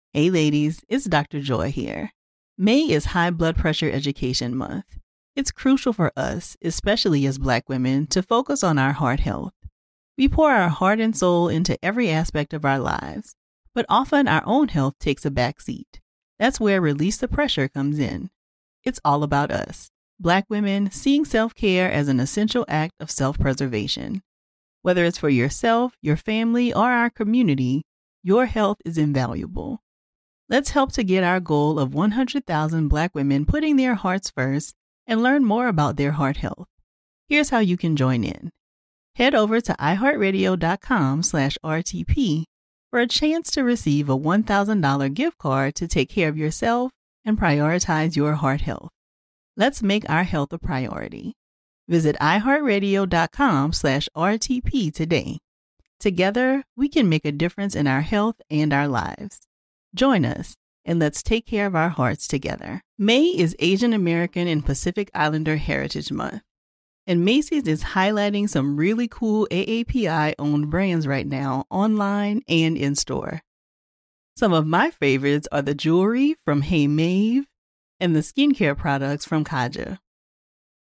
[0.13, 1.39] Hey, ladies, it's Dr.
[1.39, 2.11] Joy here.
[2.57, 4.97] May is High Blood Pressure Education Month.
[5.37, 9.53] It's crucial for us, especially as Black women, to focus on our heart health.
[10.17, 13.37] We pour our heart and soul into every aspect of our lives,
[13.73, 16.01] but often our own health takes a back seat.
[16.37, 18.31] That's where Release the Pressure comes in.
[18.83, 23.39] It's all about us, Black women, seeing self care as an essential act of self
[23.39, 24.23] preservation.
[24.81, 27.83] Whether it's for yourself, your family, or our community,
[28.21, 29.81] your health is invaluable.
[30.51, 34.75] Let's help to get our goal of 100,000 Black women putting their hearts first
[35.07, 36.67] and learn more about their heart health.
[37.29, 38.49] Here's how you can join in.
[39.15, 42.43] Head over to iheartradio.com slash RTP
[42.89, 46.91] for a chance to receive a $1,000 gift card to take care of yourself
[47.23, 48.89] and prioritize your heart health.
[49.55, 51.31] Let's make our health a priority.
[51.87, 55.37] Visit iheartradio.com slash RTP today.
[56.01, 59.47] Together, we can make a difference in our health and our lives.
[59.93, 62.81] Join us and let's take care of our hearts together.
[62.97, 66.41] May is Asian American and Pacific Islander Heritage Month.
[67.05, 72.95] And Macy's is highlighting some really cool AAPI owned brands right now, online and in
[72.95, 73.41] store.
[74.37, 77.47] Some of my favorites are the jewelry from Hey Mave
[77.99, 79.99] and the skincare products from Kaja.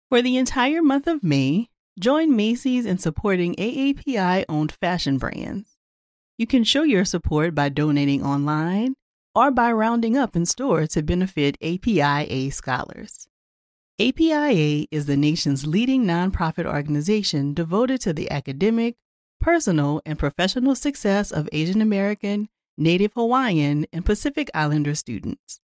[0.08, 5.75] For the entire month of May, join Macy's in supporting AAPI owned fashion brands.
[6.38, 8.94] You can show your support by donating online
[9.34, 13.26] or by rounding up in store to benefit APIA scholars.
[13.98, 18.96] APIA is the nation's leading nonprofit organization devoted to the academic,
[19.40, 25.60] personal, and professional success of Asian American, Native Hawaiian, and Pacific Islander students.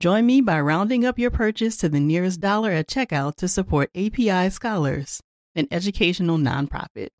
[0.00, 3.88] Join me by rounding up your purchase to the nearest dollar at checkout to support
[3.94, 5.20] API Scholars,
[5.54, 7.10] an educational nonprofit.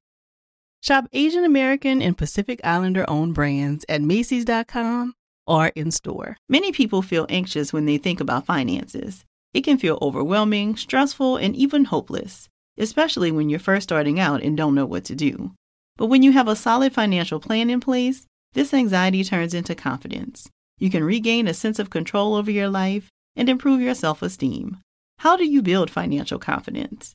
[0.83, 5.14] Shop Asian American and Pacific Islander owned brands at Macy's.com
[5.47, 6.37] or in store.
[6.49, 9.25] Many people feel anxious when they think about finances.
[9.54, 14.56] It can feel overwhelming, stressful, and even hopeless, especially when you're first starting out and
[14.56, 15.52] don't know what to do.
[15.98, 20.48] But when you have a solid financial plan in place, this anxiety turns into confidence.
[20.81, 24.79] You can regain a sense of control over your life and improve your self esteem.
[25.19, 27.15] How do you build financial confidence?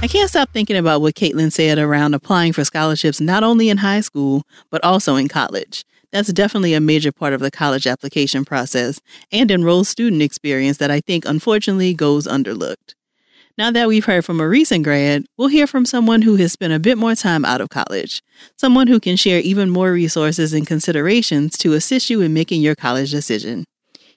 [0.00, 3.78] I can't stop thinking about what Caitlyn said around applying for scholarships not only in
[3.78, 5.84] high school, but also in college.
[6.12, 9.00] That's definitely a major part of the college application process
[9.32, 12.94] and enrolled student experience that I think unfortunately goes underlooked.
[13.58, 16.72] Now that we've heard from a recent grad, we'll hear from someone who has spent
[16.72, 18.22] a bit more time out of college,
[18.56, 22.76] someone who can share even more resources and considerations to assist you in making your
[22.76, 23.64] college decision.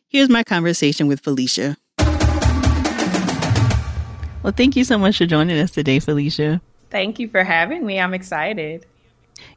[0.07, 1.75] Here's my conversation with Phylicia.
[4.43, 6.61] Well, thank you so much for joining us today, Phylicia.
[6.89, 7.99] Thank you for having me.
[7.99, 8.85] I'm excited.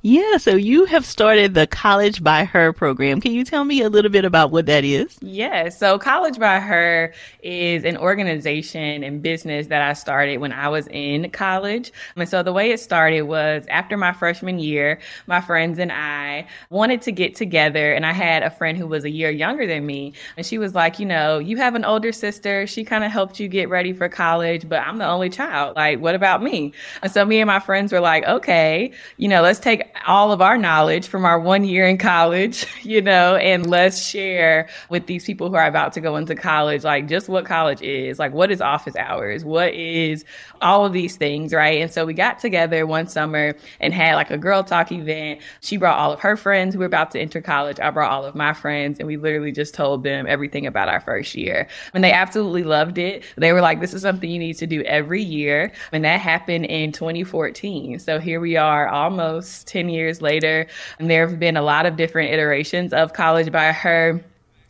[0.03, 3.23] Yeah, so you have started the College by Her program.
[3.23, 5.17] Can you tell me a little bit about what that is?
[5.23, 10.69] Yeah, so College by Her is an organization and business that I started when I
[10.69, 11.91] was in college.
[12.17, 16.49] And so the way it started was after my freshman year, my friends and I
[16.69, 17.93] wanted to get together.
[17.93, 20.13] And I had a friend who was a year younger than me.
[20.37, 22.67] And she was like, you know, you have an older sister.
[22.67, 25.77] She kind of helped you get ready for college, but I'm the only child.
[25.77, 26.73] Like, what about me?
[27.03, 30.33] And so me and my friends were like, okay, you know, let's take take all
[30.33, 35.07] of our knowledge from our one year in college, you know, and let's share with
[35.07, 38.33] these people who are about to go into college, like just what college is, like
[38.33, 40.25] what is office hours, what is
[40.61, 41.81] all of these things, right?
[41.81, 45.41] And so we got together one summer and had like a girl talk event.
[45.61, 47.81] She brought all of her friends who were about to enter college.
[47.81, 51.01] I brought all of my friends, and we literally just told them everything about our
[51.01, 51.69] first year.
[51.93, 53.25] And they absolutely loved it.
[53.37, 55.73] They were like, this is something you need to do every year.
[55.93, 57.99] And that happened in 2014.
[57.99, 60.67] So here we are almost 10 years later.
[60.99, 64.25] And there have been a lot of different iterations of College by Her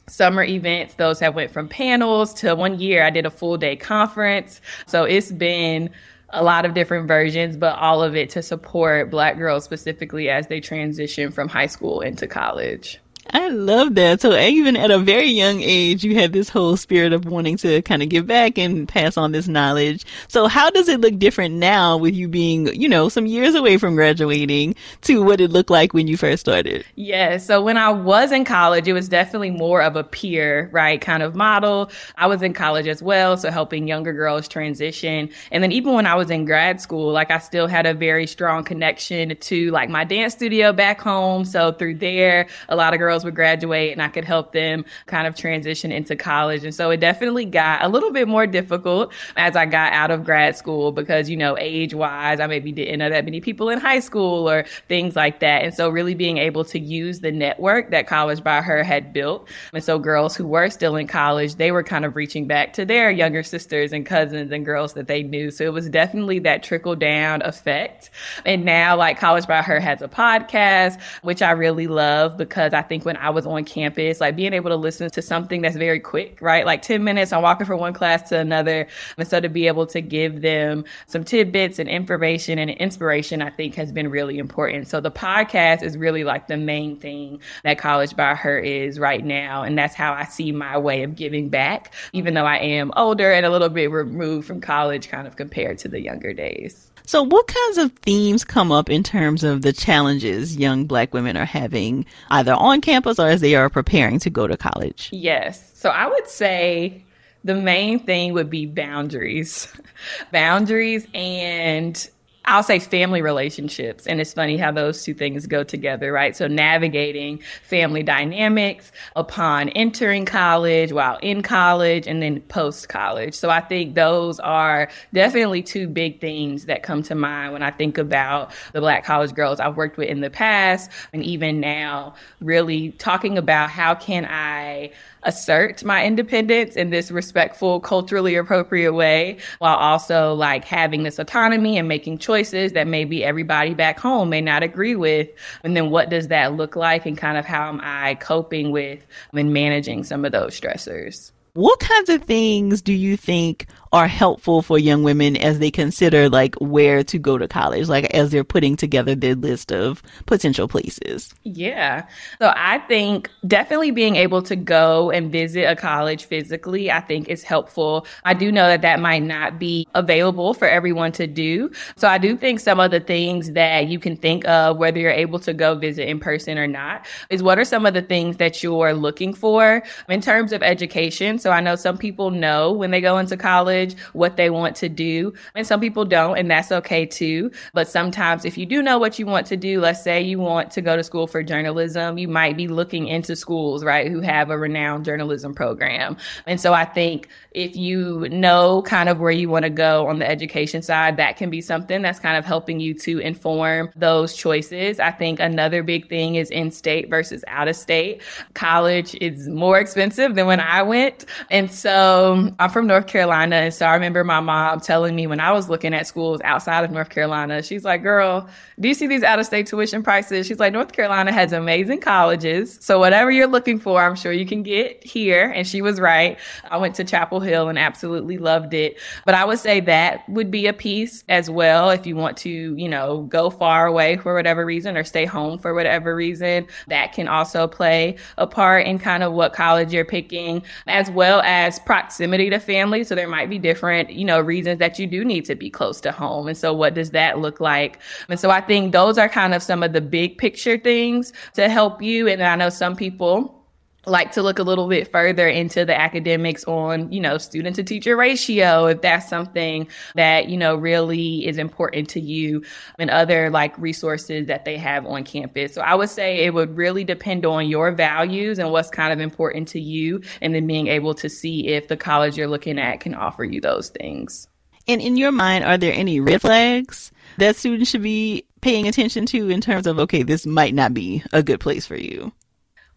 [0.07, 3.75] summer events those have went from panels to one year i did a full day
[3.75, 5.89] conference so it's been
[6.31, 10.47] a lot of different versions but all of it to support black girls specifically as
[10.49, 13.01] they transition from high school into college
[13.35, 14.21] I love that.
[14.21, 17.83] So even at a very young age, you had this whole spirit of wanting to
[17.83, 20.07] kind of give back and pass on this knowledge.
[20.29, 23.77] So how does it look different now with you being, you know, some years away
[23.77, 26.87] from graduating to what it looked like when you first started?
[26.95, 27.39] Yeah.
[27.39, 31.25] So when I was in college, it was definitely more of a peer, right, kind
[31.25, 31.91] of model.
[32.17, 33.37] I was in college as well.
[33.37, 35.29] So helping younger girls transition.
[35.51, 38.29] And then even when I was in grad school, like I still had a very
[38.29, 41.45] strong connection to like my dance studio back home.
[41.45, 45.27] So through there, a lot of girls would graduate and I could help them kind
[45.27, 46.65] of transition into college.
[46.65, 50.25] And so it definitely got a little bit more difficult as I got out of
[50.25, 53.81] grad school because, you know, age wise, I maybe didn't know that many people in
[53.81, 55.63] high school or things like that.
[55.63, 59.49] And so really being able to use the network that College by Her had built.
[59.73, 62.85] And so girls who were still in college, they were kind of reaching back to
[62.85, 65.51] their younger sisters and cousins and girls that they knew.
[65.51, 68.11] So it was definitely that trickle down effect.
[68.45, 72.83] And now like College by Her has a podcast, which I really love because I
[72.83, 76.01] think when I was on campus, like being able to listen to something that's very
[76.01, 76.65] quick, right?
[76.67, 78.87] Like 10 minutes, I'm walking from one class to another.
[79.17, 83.51] And so to be able to give them some tidbits and information and inspiration, I
[83.51, 84.89] think has been really important.
[84.89, 89.25] So the podcast is really like the main thing that College by Her is right
[89.25, 89.63] now.
[89.63, 93.33] And that's how I see my way of giving back, even though I am older
[93.33, 96.91] and a little bit removed from college kind of compared to the younger days.
[97.07, 101.37] So, what kinds of themes come up in terms of the challenges young black women
[101.37, 105.11] are having either on campus or as they are preparing to go to college?
[105.13, 105.73] Yes.
[105.75, 107.05] So, I would say
[107.45, 109.69] the main thing would be boundaries.
[110.33, 112.09] boundaries and
[112.47, 114.07] I'll say family relationships.
[114.07, 116.37] And it's funny how those two things go together, right?
[116.37, 123.35] So navigating family dynamics upon entering college, while in college, and then post college.
[123.35, 127.71] So I think those are definitely two big things that come to mind when I
[127.71, 132.15] think about the Black college girls I've worked with in the past and even now,
[132.41, 134.91] really talking about how can I
[135.25, 141.79] assert my independence in this respectful, culturally appropriate way while also like having this autonomy
[141.79, 145.29] and making choices that maybe everybody back home may not agree with.
[145.63, 149.07] And then what does that look like and kind of how am I coping with
[149.33, 151.33] and managing some of those stressors?
[151.55, 156.29] What kinds of things do you think are helpful for young women as they consider
[156.29, 160.67] like where to go to college, like as they're putting together their list of potential
[160.67, 161.33] places?
[161.45, 162.05] Yeah.
[162.41, 167.29] So I think definitely being able to go and visit a college physically, I think
[167.29, 168.05] is helpful.
[168.25, 171.71] I do know that that might not be available for everyone to do.
[171.95, 175.13] So I do think some of the things that you can think of, whether you're
[175.13, 178.39] able to go visit in person or not, is what are some of the things
[178.39, 181.39] that you're looking for in terms of education.
[181.39, 184.77] So I know some people know when they go into college college, what they want
[184.77, 185.33] to do.
[185.55, 187.51] And some people don't, and that's okay too.
[187.73, 190.71] But sometimes if you do know what you want to do, let's say you want
[190.73, 194.51] to go to school for journalism, you might be looking into schools, right, who have
[194.51, 196.17] a renowned journalism program.
[196.47, 200.19] And so I think if you know kind of where you want to go on
[200.19, 204.35] the education side, that can be something that's kind of helping you to inform those
[204.35, 204.99] choices.
[204.99, 208.23] I think another big thing is in state versus out of state.
[208.55, 211.27] College is more expensive than when I went.
[211.51, 213.71] And so I'm from North Carolina.
[213.75, 216.91] So I remember my mom telling me when I was looking at schools outside of
[216.91, 218.49] North Carolina, she's like, girl,
[218.81, 220.47] do you see these out of state tuition prices?
[220.47, 222.79] She's like, North Carolina has amazing colleges.
[222.81, 225.51] So whatever you're looking for, I'm sure you can get here.
[225.55, 226.39] And she was right.
[226.71, 228.99] I went to Chapel Hill and absolutely loved it.
[229.25, 232.51] But I would say that would be a piece as well if you want to,
[232.51, 236.67] you know, go far away for whatever reason or stay home for whatever reason.
[236.89, 241.41] That can also play a part in kind of what college you're picking, as well
[241.43, 243.05] as proximity to family.
[243.05, 246.01] So there might be different, you know, reasons that you do need to be close
[246.03, 246.49] to home.
[246.49, 247.99] And so what does that look like?
[248.29, 251.69] And so I think those are kind of some of the big picture things to
[251.69, 252.29] help you.
[252.29, 253.64] And I know some people
[254.07, 257.83] like to look a little bit further into the academics on, you know, student to
[257.83, 262.63] teacher ratio, if that's something that, you know, really is important to you
[262.99, 265.75] and other like resources that they have on campus.
[265.75, 269.21] So I would say it would really depend on your values and what's kind of
[269.21, 273.01] important to you and then being able to see if the college you're looking at
[273.01, 274.49] can offer you those things.
[274.87, 279.25] And in your mind, are there any red flags that students should be paying attention
[279.27, 282.33] to in terms of, okay, this might not be a good place for you?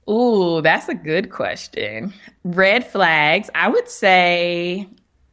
[0.10, 2.14] Ooh, that's a good question.
[2.43, 4.88] Red flags, I would say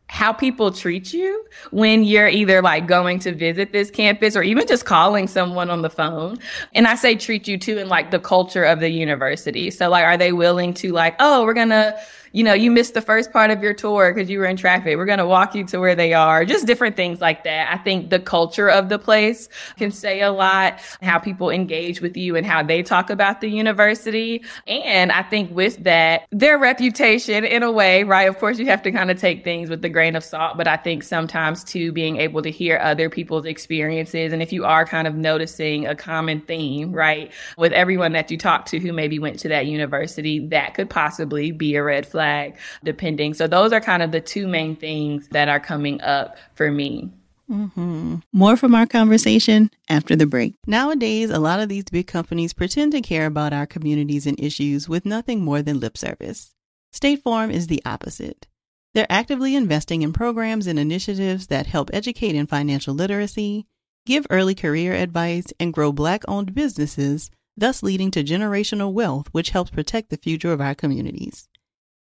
[0.09, 4.67] how people treat you when you're either like going to visit this campus or even
[4.67, 6.39] just calling someone on the phone.
[6.73, 9.71] And I say treat you too in like the culture of the university.
[9.71, 11.99] So like, are they willing to like, oh, we're going to
[12.35, 14.97] you know, you missed the first part of your tour because you were in traffic.
[14.97, 16.45] We're going to walk you to where they are.
[16.45, 17.73] Just different things like that.
[17.73, 22.17] I think the culture of the place can say a lot, how people engage with
[22.17, 24.43] you and how they talk about the university.
[24.67, 28.29] And I think with that, their reputation in a way, right?
[28.29, 30.67] Of course, you have to kind of take things with a grain of salt, but
[30.67, 34.33] I think sometimes too, being able to hear other people's experiences.
[34.33, 38.39] And if you are kind of noticing a common theme, right, with everyone that you
[38.39, 42.24] talk to who maybe went to that university, that could possibly be a red flag
[42.25, 43.35] flag, depending.
[43.35, 47.11] So those are kind of the two main things that are coming up for me.
[47.51, 48.17] Mm-hmm.
[48.33, 50.55] More from our conversation after the break.
[50.67, 54.89] Nowadays, a lot of these big companies pretend to care about our communities and issues
[54.89, 56.55] with nothing more than lip service.
[56.91, 58.47] State Farm is the opposite.
[58.95, 63.67] They're actively investing in programs and initiatives that help educate in financial literacy,
[64.07, 69.51] give early career advice, and grow Black owned businesses, thus leading to generational wealth, which
[69.51, 71.49] helps protect the future of our communities.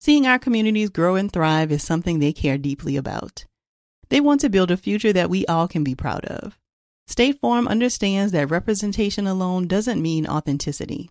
[0.05, 3.47] Seeing our communities grow and thrive is something they care deeply about.
[4.09, 6.59] They want to build a future that we all can be proud of.
[7.07, 11.09] State Farm understands that representation alone doesn't mean authenticity,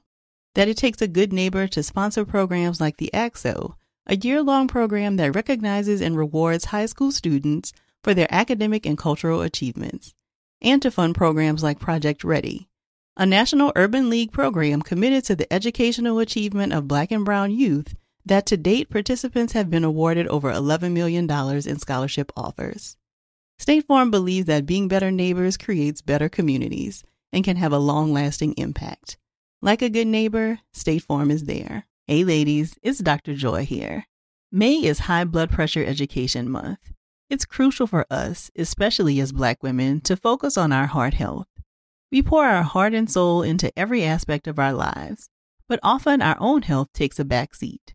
[0.55, 3.75] that it takes a good neighbor to sponsor programs like the ACT-SO,
[4.07, 7.73] a year long program that recognizes and rewards high school students
[8.05, 10.15] for their academic and cultural achievements,
[10.63, 12.69] and to fund programs like Project Ready,
[13.17, 17.97] a National Urban League program committed to the educational achievement of Black and Brown youth
[18.27, 22.97] that to date participants have been awarded over $11 million in scholarship offers.
[23.59, 28.13] State Farm believes that being better neighbors creates better communities and can have a long
[28.13, 29.17] lasting impact.
[29.63, 31.87] Like a good neighbor, State Farm is there.
[32.07, 33.35] Hey ladies, it's Dr.
[33.35, 34.07] Joy here.
[34.51, 36.93] May is High Blood Pressure Education Month.
[37.31, 41.49] It's crucial for us, especially as Black women, to focus on our heart health.
[42.13, 45.29] We pour our heart and soul into every aspect of our lives,
[45.69, 47.95] but often our own health takes a back seat.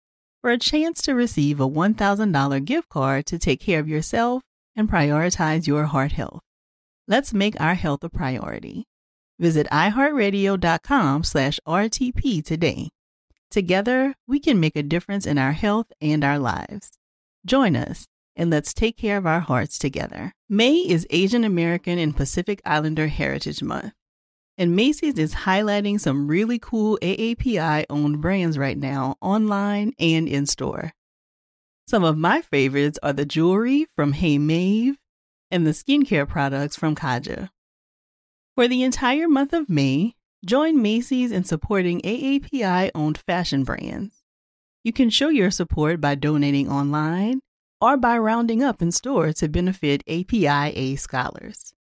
[0.41, 4.41] for a chance to receive a $1,000 gift card to take care of yourself
[4.75, 6.41] and prioritize your heart health.
[7.07, 8.85] Let's make our health a priority.
[9.39, 12.89] Visit iheartradio.com slash RTP today.
[13.49, 16.91] Together, we can make a difference in our health and our lives.
[17.45, 20.31] Join us and let's take care of our hearts together.
[20.47, 23.93] May is Asian American and Pacific Islander Heritage Month.
[24.57, 30.45] And Macy's is highlighting some really cool AAPI owned brands right now, online and in
[30.45, 30.93] store.
[31.87, 34.97] Some of my favorites are the jewelry from Hey Maeve
[35.49, 37.49] and the skincare products from Kaja.
[38.55, 44.23] For the entire month of May, join Macy's in supporting AAPI owned fashion brands.
[44.83, 47.41] You can show your support by donating online
[47.79, 51.73] or by rounding up in store to benefit APIA scholars.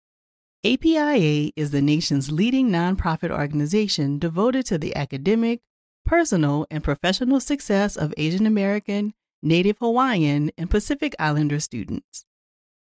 [0.63, 5.63] APIA is the nation's leading nonprofit organization devoted to the academic,
[6.05, 12.27] personal, and professional success of Asian American, Native Hawaiian, and Pacific Islander students.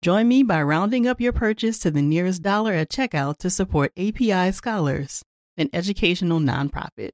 [0.01, 3.93] Join me by rounding up your purchase to the nearest dollar at checkout to support
[3.97, 5.23] API Scholars,
[5.55, 7.11] an educational nonprofit.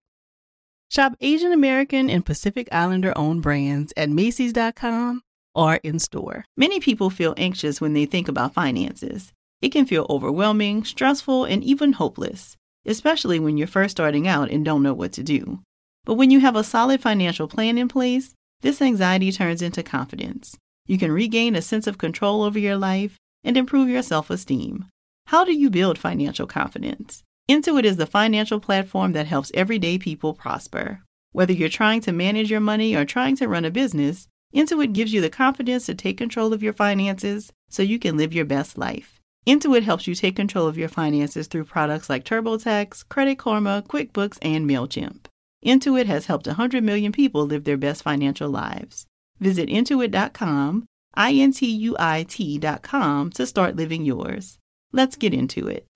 [0.89, 5.21] Shop Asian American and Pacific Islander owned brands at Macy's.com
[5.53, 6.45] or in store.
[6.57, 9.31] Many people feel anxious when they think about finances.
[9.61, 12.55] It can feel overwhelming, stressful, and even hopeless,
[12.85, 15.59] especially when you're first starting out and don't know what to do.
[16.05, 20.57] But when you have a solid financial plan in place, this anxiety turns into confidence.
[20.85, 24.85] You can regain a sense of control over your life and improve your self esteem.
[25.27, 27.21] How do you build financial confidence?
[27.49, 31.01] Intuit is the financial platform that helps everyday people prosper.
[31.31, 35.13] Whether you're trying to manage your money or trying to run a business, Intuit gives
[35.13, 38.77] you the confidence to take control of your finances so you can live your best
[38.77, 39.18] life.
[39.49, 44.37] Intuit helps you take control of your finances through products like TurboTax, Credit Karma, QuickBooks,
[44.43, 45.25] and MailChimp.
[45.65, 49.07] Intuit has helped 100 million people live their best financial lives.
[49.39, 50.85] Visit intuit.com,
[51.15, 54.59] I N T U I T.com to start living yours.
[54.91, 55.87] Let's get into it.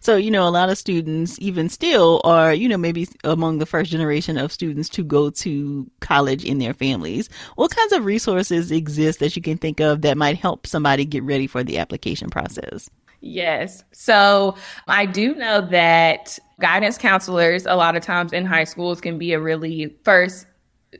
[0.00, 3.66] So, you know, a lot of students, even still, are, you know, maybe among the
[3.66, 7.28] first generation of students to go to college in their families.
[7.56, 11.22] What kinds of resources exist that you can think of that might help somebody get
[11.22, 12.88] ready for the application process?
[13.20, 13.84] Yes.
[13.92, 14.56] So
[14.88, 19.34] I do know that guidance counselors, a lot of times in high schools, can be
[19.34, 20.46] a really first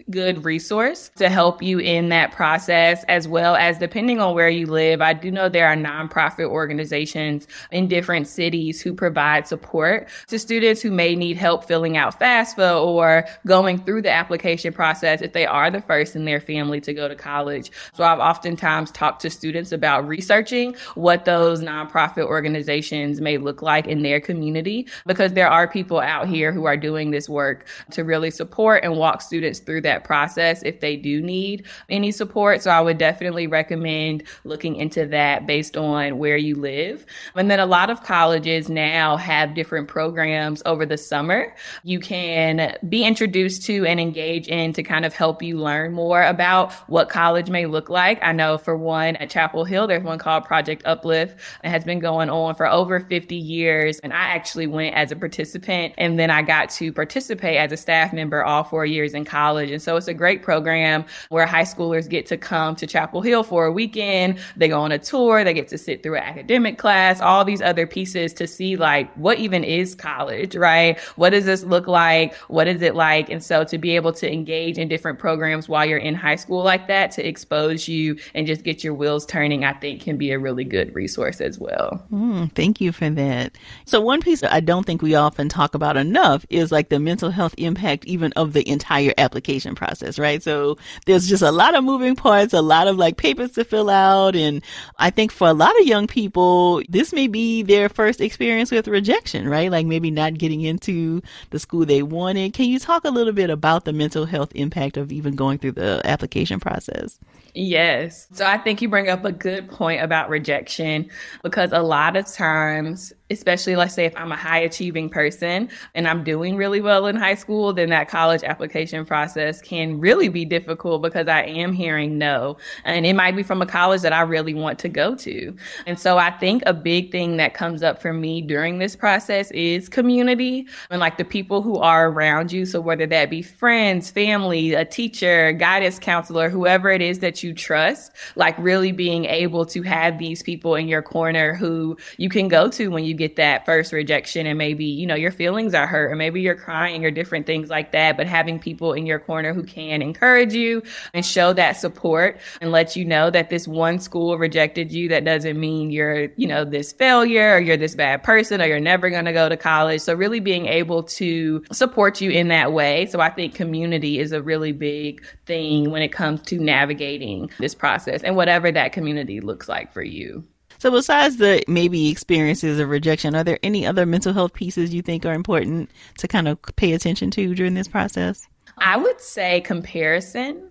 [0.08, 4.64] good resource to help you in that process as well as depending on where you
[4.64, 10.38] live i do know there are nonprofit organizations in different cities who provide support to
[10.38, 15.32] students who may need help filling out FAFSA or going through the application process if
[15.32, 17.72] they are the first in their family to go to college.
[17.92, 23.88] So i've oftentimes talked to students about researching what those nonprofit organizations may look like
[23.88, 28.04] in their community because there are people out here who are doing this work to
[28.04, 32.62] really support and walk students through through that process if they do need any support.
[32.62, 37.06] So I would definitely recommend looking into that based on where you live.
[37.34, 41.54] And then a lot of colleges now have different programs over the summer
[41.84, 46.22] you can be introduced to and engage in to kind of help you learn more
[46.22, 48.18] about what college may look like.
[48.22, 51.38] I know for one at Chapel Hill, there's one called Project Uplift.
[51.64, 53.98] It has been going on for over 50 years.
[54.00, 57.76] And I actually went as a participant and then I got to participate as a
[57.76, 59.72] staff member all four years in college college.
[59.72, 63.42] And so it's a great program where high schoolers get to come to Chapel Hill
[63.42, 64.38] for a weekend.
[64.56, 65.44] They go on a tour.
[65.44, 69.12] They get to sit through an academic class, all these other pieces to see like
[69.14, 70.98] what even is college, right?
[71.16, 72.34] What does this look like?
[72.48, 73.30] What is it like?
[73.30, 76.62] And so to be able to engage in different programs while you're in high school
[76.62, 80.32] like that to expose you and just get your wheels turning, I think can be
[80.32, 82.04] a really good resource as well.
[82.12, 83.56] Mm, thank you for that.
[83.84, 86.98] So one piece that I don't think we often talk about enough is like the
[86.98, 90.42] mental health impact even of the entire application application process, right?
[90.42, 93.90] So there's just a lot of moving parts, a lot of like papers to fill
[93.90, 94.34] out.
[94.34, 94.62] And
[94.98, 98.88] I think for a lot of young people, this may be their first experience with
[98.88, 99.70] rejection, right?
[99.70, 102.54] Like maybe not getting into the school they wanted.
[102.54, 105.72] Can you talk a little bit about the mental health impact of even going through
[105.72, 107.18] the application process?
[107.54, 108.28] Yes.
[108.32, 111.10] So I think you bring up a good point about rejection
[111.42, 116.08] because a lot of times especially let's say if I'm a high achieving person and
[116.08, 120.44] I'm doing really well in high school, then that college application process can really be
[120.44, 122.56] difficult because I am hearing no.
[122.84, 125.54] And it might be from a college that I really want to go to.
[125.86, 129.50] And so I think a big thing that comes up for me during this process
[129.52, 132.66] is community and like the people who are around you.
[132.66, 137.54] So whether that be friends, family, a teacher, guidance counselor, whoever it is that you
[137.54, 142.48] trust, like really being able to have these people in your corner who you can
[142.48, 145.86] go to when you get that first rejection and maybe, you know, your feelings are
[145.86, 148.16] hurt or maybe you're crying or different things like that.
[148.16, 150.82] But having people in your corner who can encourage you
[151.14, 155.24] and show that support and let you know that this one school rejected you, that
[155.24, 159.10] doesn't mean you're, you know, this failure or you're this bad person or you're never
[159.10, 160.00] going to go to college.
[160.00, 163.06] So really being able to support you in that way.
[163.06, 167.74] So I think community is a really big thing when it comes to navigating this
[167.74, 170.44] process and whatever that community looks like for you.
[170.80, 175.02] So, besides the maybe experiences of rejection, are there any other mental health pieces you
[175.02, 178.48] think are important to kind of pay attention to during this process?
[178.78, 180.70] I would say comparison.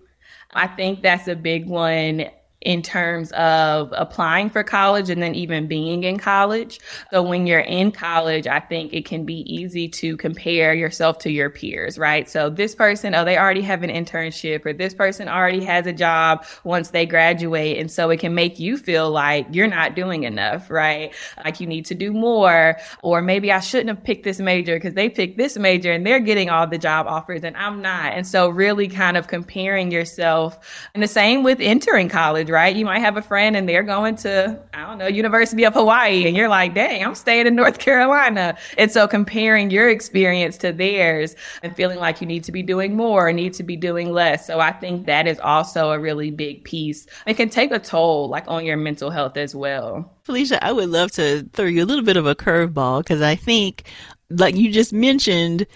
[0.52, 2.28] I think that's a big one
[2.60, 6.78] in terms of applying for college and then even being in college.
[7.10, 11.30] So when you're in college, I think it can be easy to compare yourself to
[11.30, 12.28] your peers, right?
[12.28, 15.92] So this person, oh, they already have an internship or this person already has a
[15.92, 17.78] job once they graduate.
[17.78, 21.14] And so it can make you feel like you're not doing enough, right?
[21.42, 22.76] Like you need to do more.
[23.02, 26.20] Or maybe I shouldn't have picked this major because they picked this major and they're
[26.20, 28.12] getting all the job offers and I'm not.
[28.12, 30.58] And so really kind of comparing yourself
[30.92, 32.74] and the same with entering college, right?
[32.74, 36.26] You might have a friend and they're going to, I don't know, University of Hawaii
[36.26, 38.56] and you're like, dang, I'm staying in North Carolina.
[38.76, 42.96] And so comparing your experience to theirs and feeling like you need to be doing
[42.96, 44.46] more or need to be doing less.
[44.46, 47.06] So I think that is also a really big piece.
[47.26, 50.12] It can take a toll like on your mental health as well.
[50.26, 53.34] Phylicia, I would love to throw you a little bit of a curveball because I
[53.34, 53.84] think,
[54.30, 55.66] like you just mentioned,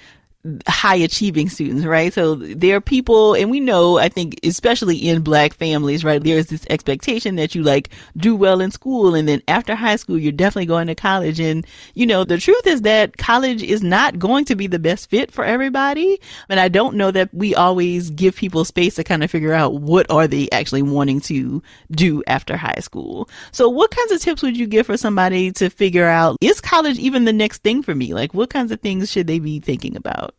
[0.66, 2.12] high achieving students, right?
[2.12, 6.22] So there are people, and we know, I think, especially in black families, right?
[6.22, 9.14] There's this expectation that you like do well in school.
[9.14, 11.40] And then after high school, you're definitely going to college.
[11.40, 15.08] And, you know, the truth is that college is not going to be the best
[15.08, 16.20] fit for everybody.
[16.50, 19.80] And I don't know that we always give people space to kind of figure out
[19.80, 23.30] what are they actually wanting to do after high school.
[23.50, 26.98] So what kinds of tips would you give for somebody to figure out, is college
[26.98, 28.12] even the next thing for me?
[28.12, 30.33] Like what kinds of things should they be thinking about?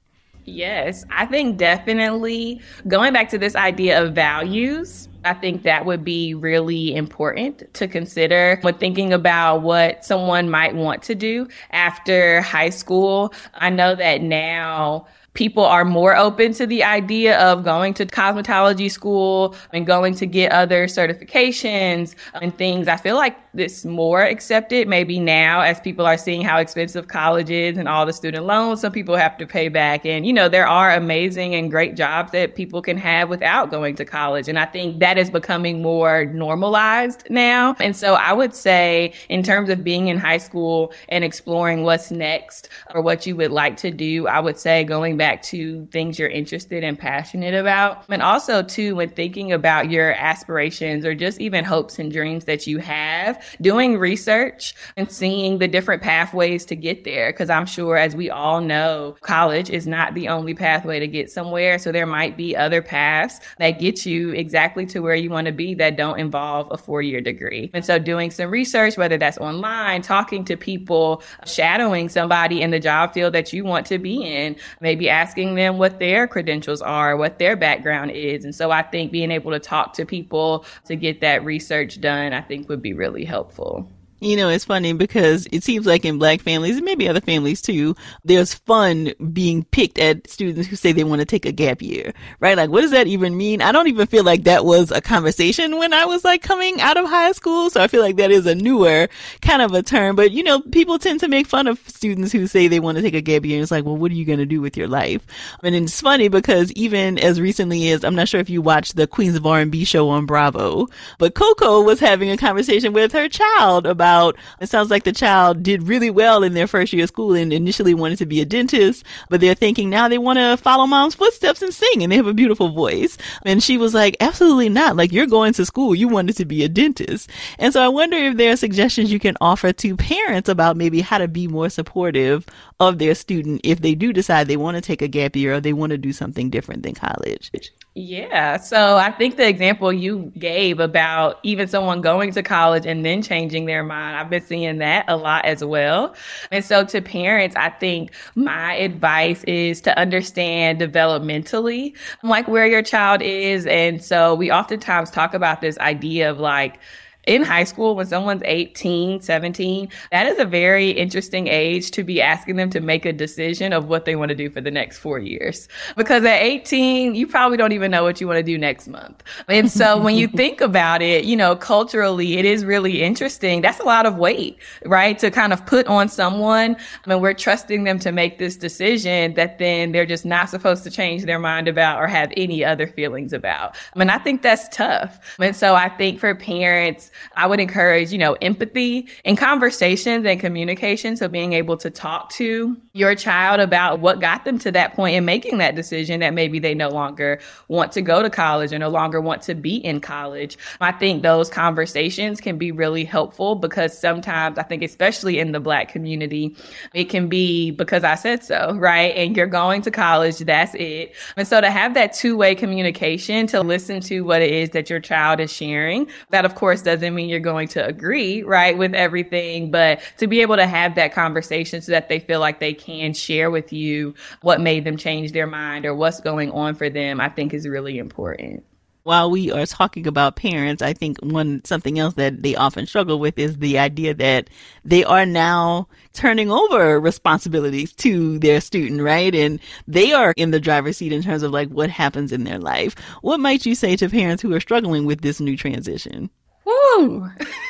[0.46, 6.04] Yes, I think definitely going back to this idea of values, I think that would
[6.04, 12.42] be really important to consider when thinking about what someone might want to do after
[12.42, 13.34] high school.
[13.56, 18.90] I know that now people are more open to the idea of going to cosmetology
[18.90, 22.88] school and going to get other certifications and things.
[22.88, 27.50] I feel like this more accepted maybe now as people are seeing how expensive college
[27.50, 30.06] is and all the student loans some people have to pay back.
[30.06, 33.96] And, you know, there are amazing and great jobs that people can have without going
[33.96, 34.48] to college.
[34.48, 37.76] And I think that is becoming more normalized now.
[37.80, 42.10] And so I would say in terms of being in high school and exploring what's
[42.10, 45.88] next or what you would like to do, I would say going back back to
[45.88, 48.06] things you're interested and passionate about.
[48.10, 52.68] And also, too, when thinking about your aspirations or just even hopes and dreams that
[52.68, 57.34] you have, doing research and seeing the different pathways to get there.
[57.34, 61.32] Cause I'm sure, as we all know, college is not the only pathway to get
[61.32, 61.80] somewhere.
[61.80, 65.54] So there might be other paths that get you exactly to where you want to
[65.54, 67.72] be that don't involve a four year degree.
[67.74, 72.80] And so doing some research, whether that's online, talking to people, shadowing somebody in the
[72.80, 77.16] job field that you want to be in, maybe asking them what their credentials are,
[77.16, 78.44] what their background is.
[78.44, 82.34] And so I think being able to talk to people to get that research done,
[82.34, 83.90] I think would be really helpful.
[84.22, 87.62] You know, it's funny because it seems like in black families and maybe other families
[87.62, 91.82] too, there's fun being picked at students who say they want to take a gap
[91.82, 92.56] year, right?
[92.56, 93.62] Like, what does that even mean?
[93.62, 96.96] I don't even feel like that was a conversation when I was like coming out
[96.96, 97.70] of high school.
[97.70, 99.10] So I feel like that is a newer
[99.42, 102.48] kind of a term, but you know, people tend to make fun of students who
[102.48, 103.58] say they want to take a gap year.
[103.58, 105.28] And it's like, well, what are you going to do with your life?
[105.62, 109.08] And it's funny because even as recently as, I'm not sure if you watched the
[109.08, 110.88] Queens of R&B show on Bravo,
[111.20, 115.12] but Coko was having a conversation with her child about about it sounds like the
[115.12, 118.40] child did really well in their first year of school and initially wanted to be
[118.40, 122.12] a dentist, but they're thinking now they want to follow mom's footsteps and sing and
[122.12, 123.18] they have a beautiful voice.
[123.46, 124.96] And she was like, absolutely not.
[124.96, 125.96] Like you're going to school.
[125.96, 127.32] You wanted to be a dentist.
[127.58, 131.02] And so I wonder if there are suggestions you can offer to parents about maybe
[131.02, 132.46] how to be more supportive
[132.80, 135.60] of their student if they do decide they want to take a gap year or
[135.60, 137.52] they want to do something different than college.
[137.98, 138.58] Yeah.
[138.58, 143.22] So I think the example you gave about even someone going to college and then
[143.22, 146.14] changing their mind, I've been seeing that a lot as well.
[146.52, 152.82] And so to parents, I think my advice is to understand developmentally like where your
[152.82, 153.66] child is.
[153.66, 156.80] And so we oftentimes talk about this idea of like,
[157.26, 162.22] in high school when someone's 18, 17, that is a very interesting age to be
[162.22, 165.00] asking them to make a decision of what they want to do for the next
[165.00, 165.68] four years.
[165.96, 169.24] Because at 18, you probably don't even know what you want to do next month.
[169.48, 173.62] And so when you think about it, you know, culturally, it is really interesting.
[173.62, 175.18] That's a lot of weight, right?
[175.20, 176.76] To kind of put on someone.
[177.06, 180.84] I mean, we're trusting them to make this decision that then they're just not supposed
[180.84, 183.76] to change their mind about or have any other feelings about.
[183.96, 185.36] I mean, I think that's tough.
[185.40, 190.40] And so I think for parents, I would encourage, you know, empathy in conversations and
[190.40, 191.18] communication.
[191.18, 195.16] So being able to talk to your child about what got them to that point
[195.16, 198.80] and making that decision that maybe they no longer want to go to college or
[198.80, 200.58] no longer want to be in college.
[200.82, 205.60] I think those conversations can be really helpful because sometimes I think, especially in the
[205.60, 206.56] black community,
[206.94, 209.14] it can be because I said so, right?
[209.16, 211.14] And you're going to college, that's it.
[211.36, 214.90] And so to have that two way communication, to listen to what it is that
[214.90, 218.94] your child is sharing, that of course doesn't mean you're going to agree, right, with
[218.94, 222.74] everything, but to be able to have that conversation so that they feel like they
[222.74, 226.90] can share with you what made them change their mind or what's going on for
[226.90, 228.64] them, I think is really important
[229.06, 233.20] while we are talking about parents, I think one something else that they often struggle
[233.20, 234.50] with is the idea that
[234.84, 239.34] they are now turning over responsibilities to their student, right?
[239.36, 242.58] And they are in the driver's seat in terms of like what happens in their
[242.58, 242.96] life.
[243.22, 246.32] What might you say to parents who are struggling with this new transition?
[246.66, 247.30] Woo!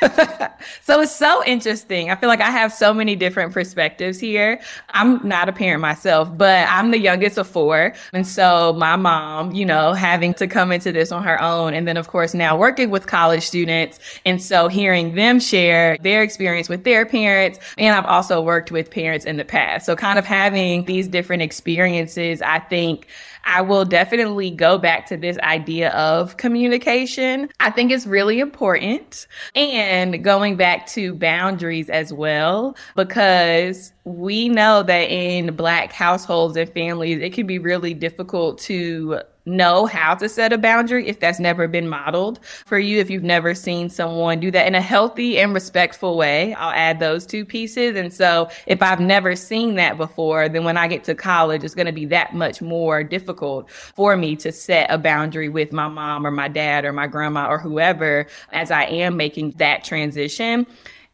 [0.82, 2.10] so it's so interesting.
[2.10, 4.58] I feel like I have so many different perspectives here.
[4.90, 7.92] I'm not a parent myself, but I'm the youngest of four.
[8.14, 11.74] And so my mom, you know, having to come into this on her own.
[11.74, 14.00] And then, of course, now working with college students.
[14.24, 17.58] And so hearing them share their experience with their parents.
[17.76, 19.84] And I've also worked with parents in the past.
[19.84, 23.08] So kind of having these different experiences, I think
[23.46, 27.48] I will definitely go back to this idea of communication.
[27.60, 34.82] I think it's really important and going back to boundaries as well, because we know
[34.82, 40.28] that in black households and families, it can be really difficult to know how to
[40.28, 44.40] set a boundary if that's never been modeled for you, if you've never seen someone
[44.40, 46.52] do that in a healthy and respectful way.
[46.54, 47.96] I'll add those two pieces.
[47.96, 51.74] And so if I've never seen that before, then when I get to college, it's
[51.74, 55.88] going to be that much more difficult for me to set a boundary with my
[55.88, 60.66] mom or my dad or my grandma or whoever as I am making that transition.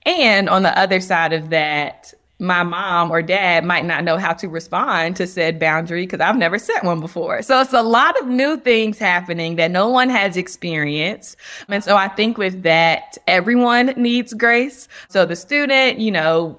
[0.04, 2.12] And on the other side of that,
[2.42, 6.36] my mom or dad might not know how to respond to said boundary because I've
[6.36, 7.40] never set one before.
[7.42, 11.36] So it's a lot of new things happening that no one has experienced.
[11.68, 14.88] And so I think with that, everyone needs grace.
[15.08, 16.58] So the student, you know,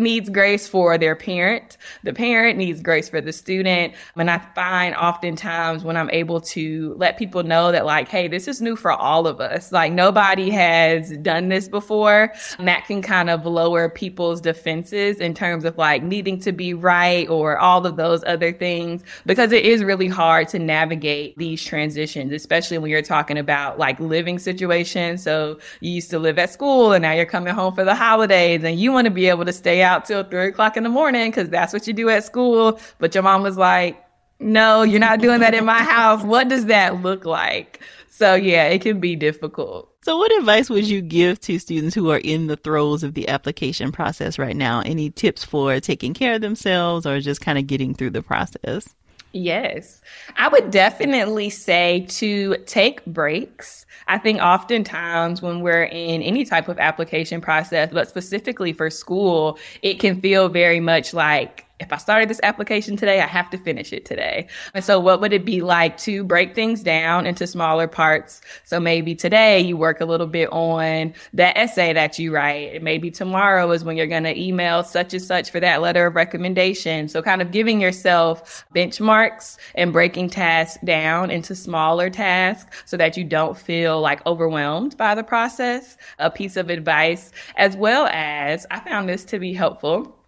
[0.00, 1.76] needs grace for their parent.
[2.02, 3.94] The parent needs grace for the student.
[4.16, 8.48] And I find oftentimes when I'm able to let people know that like, hey, this
[8.48, 9.70] is new for all of us.
[9.70, 12.32] Like nobody has done this before.
[12.58, 16.74] And that can kind of lower people's defenses in terms of like needing to be
[16.74, 21.62] right or all of those other things because it is really hard to navigate these
[21.62, 25.22] transitions, especially when you're talking about like living situations.
[25.22, 28.64] So you used to live at school and now you're coming home for the holidays
[28.64, 30.88] and you want to be able to stay out out till three o'clock in the
[30.88, 32.80] morning because that's what you do at school.
[32.98, 34.02] But your mom was like,
[34.38, 36.22] no, you're not doing that in my house.
[36.22, 37.80] What does that look like?
[38.08, 39.88] So yeah, it can be difficult.
[40.02, 43.28] So what advice would you give to students who are in the throes of the
[43.28, 44.80] application process right now?
[44.80, 48.88] Any tips for taking care of themselves or just kind of getting through the process?
[49.32, 50.00] Yes.
[50.36, 53.84] I would definitely say to take breaks.
[54.10, 59.56] I think oftentimes when we're in any type of application process, but specifically for school,
[59.82, 63.58] it can feel very much like if I started this application today, I have to
[63.58, 64.46] finish it today.
[64.74, 68.42] And so what would it be like to break things down into smaller parts?
[68.64, 72.82] So maybe today you work a little bit on that essay that you write.
[72.82, 76.14] Maybe tomorrow is when you're going to email such and such for that letter of
[76.14, 77.08] recommendation.
[77.08, 83.16] So kind of giving yourself benchmarks and breaking tasks down into smaller tasks so that
[83.16, 85.96] you don't feel like overwhelmed by the process.
[86.18, 90.19] A piece of advice as well as I found this to be helpful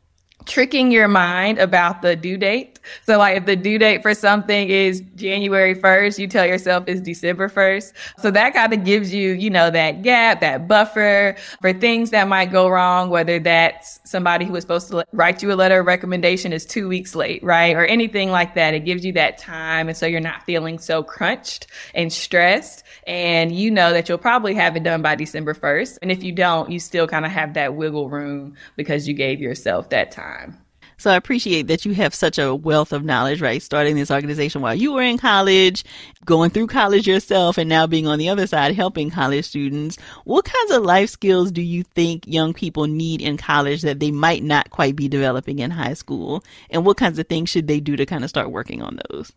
[0.46, 2.80] tricking your mind about the due date.
[3.04, 7.00] So like if the due date for something is January 1st, you tell yourself it's
[7.00, 7.92] December 1st.
[8.18, 12.26] So that kind of gives you, you know, that gap, that buffer for things that
[12.28, 15.86] might go wrong, whether that's somebody who was supposed to write you a letter of
[15.86, 17.76] recommendation is two weeks late, right?
[17.76, 18.74] Or anything like that.
[18.74, 19.88] It gives you that time.
[19.88, 22.82] And so you're not feeling so crunched and stressed.
[23.06, 25.98] And you know that you'll probably have it done by December 1st.
[26.02, 29.40] And if you don't, you still kind of have that wiggle room because you gave
[29.40, 30.58] yourself that time time.
[30.98, 33.60] So I appreciate that you have such a wealth of knowledge, right?
[33.60, 35.84] Starting this organization while you were in college,
[36.24, 39.98] going through college yourself, and now being on the other side helping college students.
[40.24, 44.12] What kinds of life skills do you think young people need in college that they
[44.12, 46.44] might not quite be developing in high school?
[46.70, 49.32] And what kinds of things should they do to kind of start working on those?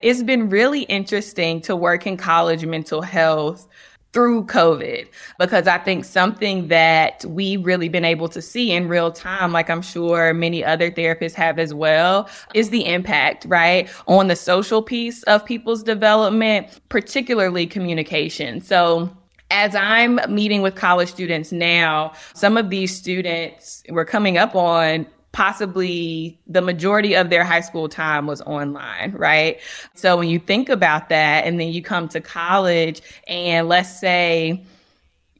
[0.00, 3.66] It's been really interesting to work in college mental health
[4.12, 5.06] through COVID
[5.38, 9.70] because I think something that we've really been able to see in real time, like
[9.70, 14.82] I'm sure many other therapists have as well, is the impact, right, on the social
[14.82, 18.60] piece of people's development, particularly communication.
[18.60, 19.16] So
[19.50, 25.06] as I'm meeting with college students now, some of these students were coming up on
[25.32, 29.60] possibly the majority of their high school time was online, right?
[29.94, 34.64] So when you think about that and then you come to college and let's say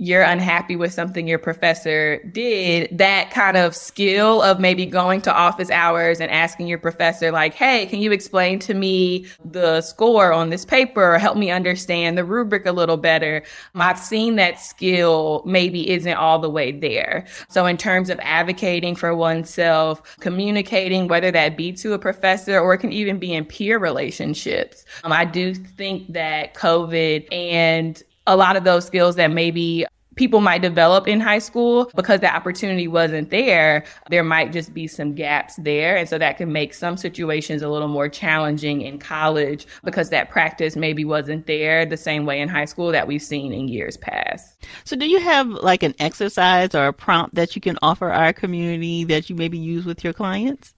[0.01, 5.31] you're unhappy with something your professor did, that kind of skill of maybe going to
[5.33, 10.33] office hours and asking your professor, like, hey, can you explain to me the score
[10.33, 13.43] on this paper or help me understand the rubric a little better?
[13.75, 17.27] I've seen that skill maybe isn't all the way there.
[17.51, 22.73] So, in terms of advocating for oneself, communicating, whether that be to a professor or
[22.73, 28.37] it can even be in peer relationships, um, I do think that COVID and a
[28.37, 32.89] lot of those skills that maybe people might develop in high school because the opportunity
[32.89, 35.97] wasn't there there might just be some gaps there.
[35.97, 40.29] And so that can make some situations a little more challenging in college because that
[40.29, 43.97] practice maybe wasn't there the same way in high school that we've seen in years
[43.97, 44.67] past.
[44.85, 48.33] So do you have like an exercise or a prompt that you can offer our
[48.33, 50.75] community that you maybe use with your clients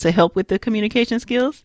[0.00, 1.64] to help with the communication skills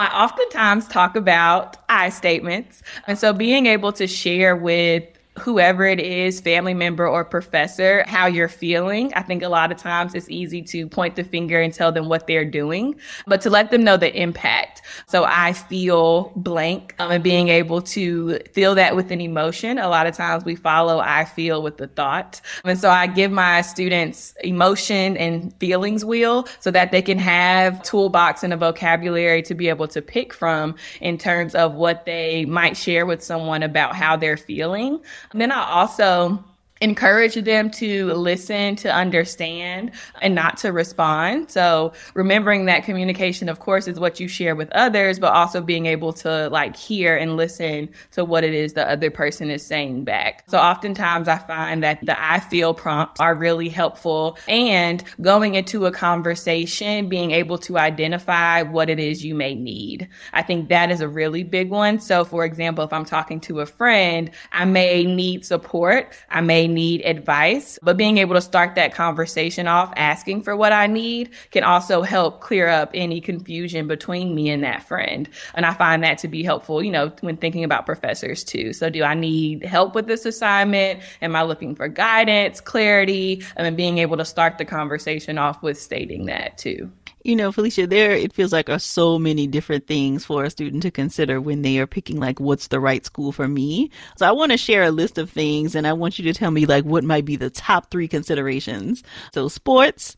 [0.00, 2.82] I oftentimes talk about I statements.
[3.06, 5.04] And so being able to share with
[5.40, 9.12] whoever it is, family member or professor, how you're feeling.
[9.14, 12.08] I think a lot of times it's easy to point the finger and tell them
[12.08, 14.82] what they're doing, but to let them know the impact.
[15.06, 19.78] So I feel blank um, and being able to feel that with an emotion.
[19.78, 22.40] A lot of times we follow I feel with the thought.
[22.64, 27.82] And so I give my students emotion and feelings wheel so that they can have
[27.82, 32.44] toolbox and a vocabulary to be able to pick from in terms of what they
[32.44, 35.00] might share with someone about how they're feeling.
[35.32, 36.44] And then I also
[36.80, 39.90] encourage them to listen, to understand,
[40.22, 41.50] and not to respond.
[41.50, 45.86] So remembering that communication, of course, is what you share with others, but also being
[45.86, 50.04] able to like hear and listen to what it is the other person is saying
[50.04, 50.44] back.
[50.48, 55.84] So oftentimes I find that the I feel prompts are really helpful and going into
[55.84, 60.08] a conversation, being able to identify what it is you may need.
[60.32, 62.00] I think that is a really big one.
[62.00, 66.14] So for example, if I'm talking to a friend, I may need support.
[66.30, 70.72] I may need advice, but being able to start that conversation off asking for what
[70.72, 75.28] I need can also help clear up any confusion between me and that friend.
[75.54, 78.72] And I find that to be helpful, you know, when thinking about professors too.
[78.72, 81.02] So do I need help with this assignment?
[81.22, 85.62] Am I looking for guidance, clarity, and then being able to start the conversation off
[85.62, 86.90] with stating that too
[87.22, 90.82] you know, Phylicia, there it feels like are so many different things for a student
[90.84, 93.90] to consider when they are picking like what's the right school for me.
[94.16, 96.50] So I want to share a list of things and I want you to tell
[96.50, 99.02] me like what might be the top three considerations.
[99.34, 100.16] So sports,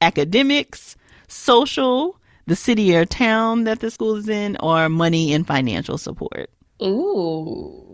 [0.00, 0.96] academics,
[1.28, 6.50] social, the city or town that the school is in, or money and financial support.
[6.82, 7.86] Ooh.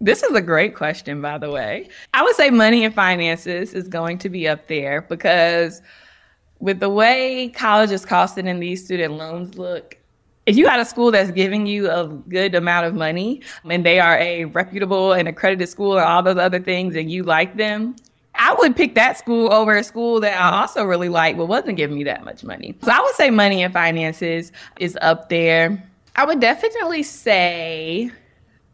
[0.00, 1.88] This is a great question, by the way.
[2.12, 5.80] I would say money and finances is going to be up there because
[6.64, 9.98] with the way college is costing and these student loans look,
[10.46, 14.00] if you had a school that's giving you a good amount of money and they
[14.00, 17.94] are a reputable and accredited school and all those other things and you like them,
[18.34, 21.76] I would pick that school over a school that I also really like but wasn't
[21.76, 22.74] giving me that much money.
[22.82, 24.50] So I would say money and finances
[24.80, 25.86] is up there.
[26.16, 28.10] I would definitely say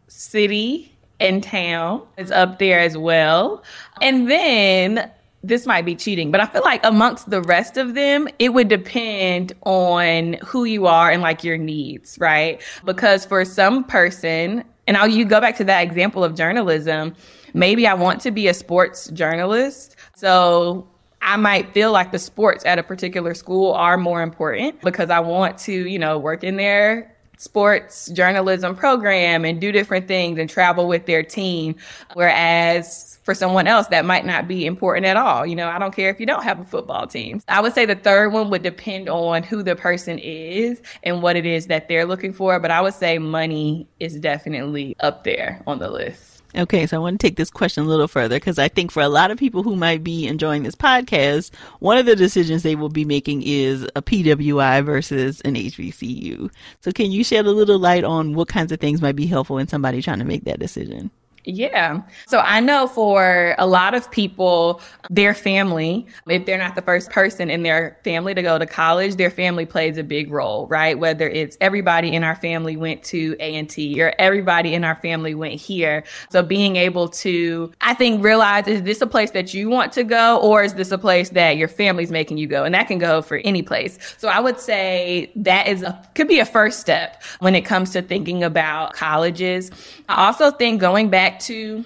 [0.07, 3.65] city and town is up there as well.
[4.01, 5.11] And then
[5.43, 8.69] this might be cheating, but I feel like amongst the rest of them, it would
[8.69, 12.61] depend on who you are and like your needs, right?
[12.85, 17.15] Because for some person, and I'll you go back to that example of journalism,
[17.55, 19.97] maybe I want to be a sports journalist.
[20.15, 20.87] So
[21.23, 25.21] I might feel like the sports at a particular school are more important because I
[25.21, 30.51] want to, you know, work in their sports journalism program and do different things and
[30.51, 31.75] travel with their team.
[32.13, 35.47] Whereas for someone else that might not be important at all.
[35.47, 37.41] You know, I don't care if you don't have a football team.
[37.49, 41.35] I would say the third one would depend on who the person is and what
[41.35, 42.61] it is that they're looking for.
[42.61, 46.30] But I would say money is definitely up there on the list.
[46.57, 49.03] Okay, so I want to take this question a little further because I think for
[49.03, 52.75] a lot of people who might be enjoying this podcast, one of the decisions they
[52.75, 56.51] will be making is a PWI versus an HBCU.
[56.81, 59.59] So, can you shed a little light on what kinds of things might be helpful
[59.59, 61.13] in somebody trying to make that decision?
[61.45, 62.03] Yeah.
[62.27, 67.11] So I know for a lot of people, their family, if they're not the first
[67.11, 70.99] person in their family to go to college, their family plays a big role, right?
[70.99, 75.55] Whether it's everybody in our family went to A&T or everybody in our family went
[75.55, 76.05] here.
[76.31, 80.05] So being able to, I think, realize is this a place that you want to
[80.05, 82.65] go or is this a place that your family's making you go?
[82.65, 83.99] And that can go for any place.
[84.19, 87.91] So I would say that is a, could be a first step when it comes
[87.93, 89.71] to thinking about colleges.
[90.09, 91.85] I also think going back to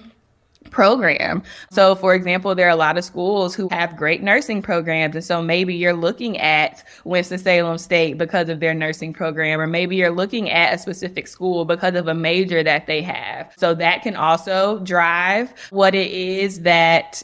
[0.71, 1.43] program.
[1.71, 5.15] So, for example, there are a lot of schools who have great nursing programs.
[5.15, 9.95] And so maybe you're looking at Winston-Salem State because of their nursing program, or maybe
[9.95, 13.53] you're looking at a specific school because of a major that they have.
[13.57, 17.21] So that can also drive what it is that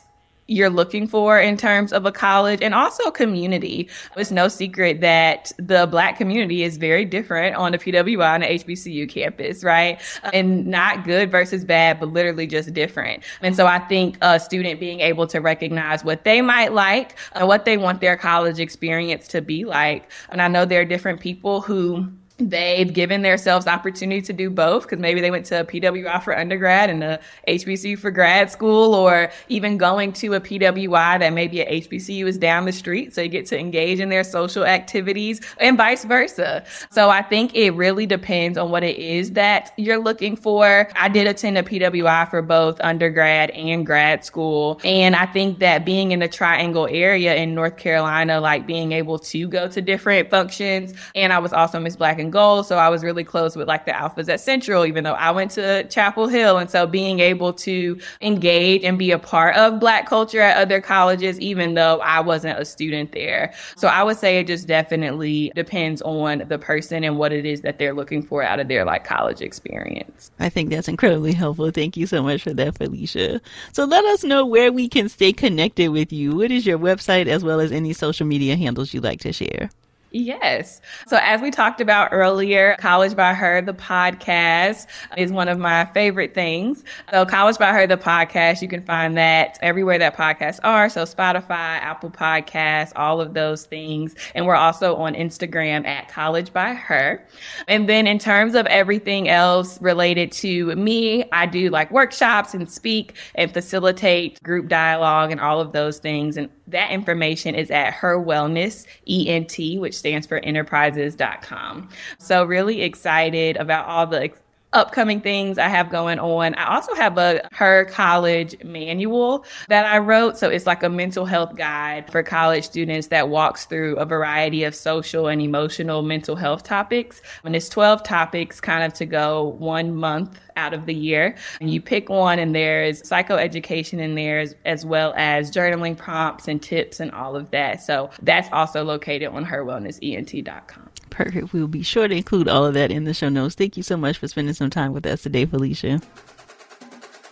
[0.48, 3.88] you're looking for in terms of a college and also community.
[4.18, 8.48] It's no secret that the black community is very different on the PWI and the
[8.48, 10.02] HBCU campus, right?
[10.34, 13.24] And not good versus bad, but literally just different.
[13.42, 17.48] And so I think a student being able to recognize what they might like and
[17.48, 20.12] what they want their college experience to be like.
[20.30, 22.12] And I know there are different people who
[22.50, 26.38] they've given themselves opportunity to do both because maybe they went to a PWI for
[26.38, 31.62] undergrad and a HBCU for grad school, or even going to a PWI that maybe
[31.62, 33.14] a HBCU is down the street.
[33.14, 36.64] So you get to engage in their social activities and vice versa.
[36.89, 40.89] So I think it really depends on what it is that you're looking for.
[40.96, 44.80] I did attend a PWI for both undergrad and grad school.
[44.84, 49.20] And I think that being in the triangle area in North Carolina, like being able
[49.20, 52.65] to go to different functions, and I was also Miss Black and Gold.
[52.65, 55.51] So I was really close with like the alphas at Central, even though I went
[55.51, 56.57] to Chapel Hill.
[56.57, 60.82] And so being able to engage and be a part of Black culture at other
[60.82, 63.53] colleges, even though I wasn't a student there.
[63.75, 67.61] So I would say it just definitely depends on the person and what it is
[67.61, 70.32] that they're looking for out of their like college experience.
[70.39, 71.71] I think that's incredibly helpful.
[71.71, 73.41] Thank you so much for that, Phylicia.
[73.73, 76.36] So let us know where we can stay connected with you.
[76.36, 79.69] What is your website as well as any social media handles you'd like to share?
[80.12, 80.82] Yes.
[81.07, 84.88] So as we talked about earlier, College by Her, the podcast
[85.18, 86.84] is one of my favorite things.
[87.12, 90.89] So College by Her, the podcast, you can find that everywhere that podcasts are.
[90.89, 91.49] So Spotify,
[91.80, 94.14] Apple Podcasts, all of those things.
[94.36, 97.26] And we're also on Instagram at College by Her.
[97.70, 102.70] And then in terms of everything else related to me, I do like workshops and
[102.70, 106.36] speak and facilitate group dialogue and all of those things.
[106.36, 111.89] And that information is at Her Wellness ENT, which stands for enterprises.com.
[112.19, 114.32] So, really excited about all the
[114.74, 116.55] upcoming things I have going on.
[116.55, 120.38] I also have a her college manual that I wrote.
[120.38, 124.63] So it's like a mental health guide for college students that walks through a variety
[124.63, 127.22] of social and emotional mental health topics.
[127.43, 131.36] And it's 12 topics kind of to go one month out of the year.
[131.59, 136.47] And you pick one and there's psychoeducation in there as, as well as journaling prompts
[136.47, 137.82] and tips and all of that.
[137.82, 140.91] So that's also located on herwellnessent.com.
[141.12, 141.53] Perfect.
[141.53, 143.53] We'll be sure to include all of that in the show notes.
[143.53, 146.01] Thank you so much for spending some time with us today, Phylicia.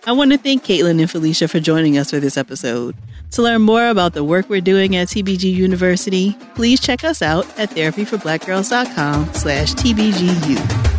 [0.05, 2.95] I want to thank Caitlyn and Phylicia for joining us for this episode.
[3.31, 7.45] To learn more about the work we're doing at TBG University, please check us out
[7.59, 10.95] at therapyforblackgirls.com slash TBGU.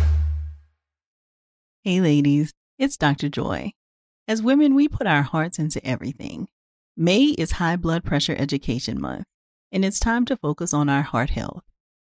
[1.83, 3.27] Hey ladies, it's Dr.
[3.29, 3.73] Joy.
[4.27, 6.47] As women, we put our hearts into everything.
[6.95, 9.25] May is High Blood Pressure Education Month,
[9.71, 11.63] and it's time to focus on our heart health.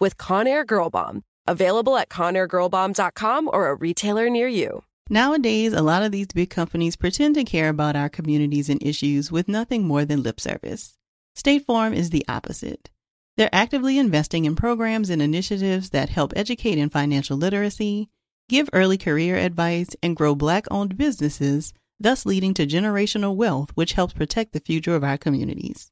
[0.00, 1.22] with Conair Girl Bomb.
[1.46, 4.82] Available at ConairGirlBomb.com or a retailer near you.
[5.08, 9.32] Nowadays, a lot of these big companies pretend to care about our communities and issues
[9.32, 10.96] with nothing more than lip service.
[11.34, 12.90] State Farm is the opposite.
[13.36, 18.08] They're actively investing in programs and initiatives that help educate in financial literacy,
[18.48, 23.94] give early career advice, and grow Black owned businesses, thus leading to generational wealth, which
[23.94, 25.90] helps protect the future of our communities.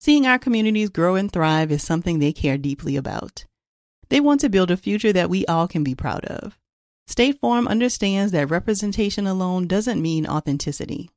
[0.00, 3.46] Seeing our communities grow and thrive is something they care deeply about.
[4.10, 6.56] They want to build a future that we all can be proud of.
[7.08, 11.10] State Farm understands that representation alone doesn't mean authenticity,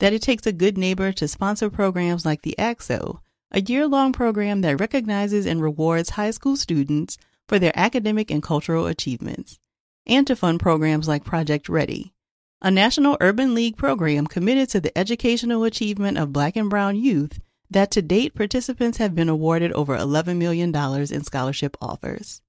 [0.00, 4.12] that it takes a good neighbor to sponsor programs like the ACT-SO, a year long
[4.12, 7.18] program that recognizes and rewards high school students
[7.48, 9.58] for their academic and cultural achievements,
[10.06, 12.14] and to fund programs like Project Ready,
[12.62, 17.40] a National Urban League program committed to the educational achievement of Black and Brown youth
[17.72, 22.42] that to date participants have been awarded over $11 million in scholarship offers.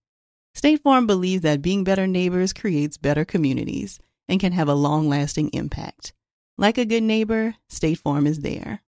[0.56, 5.10] State Farm believes that being better neighbors creates better communities and can have a long
[5.10, 6.14] lasting impact.
[6.58, 8.82] Like a good neighbor, State Farm is there.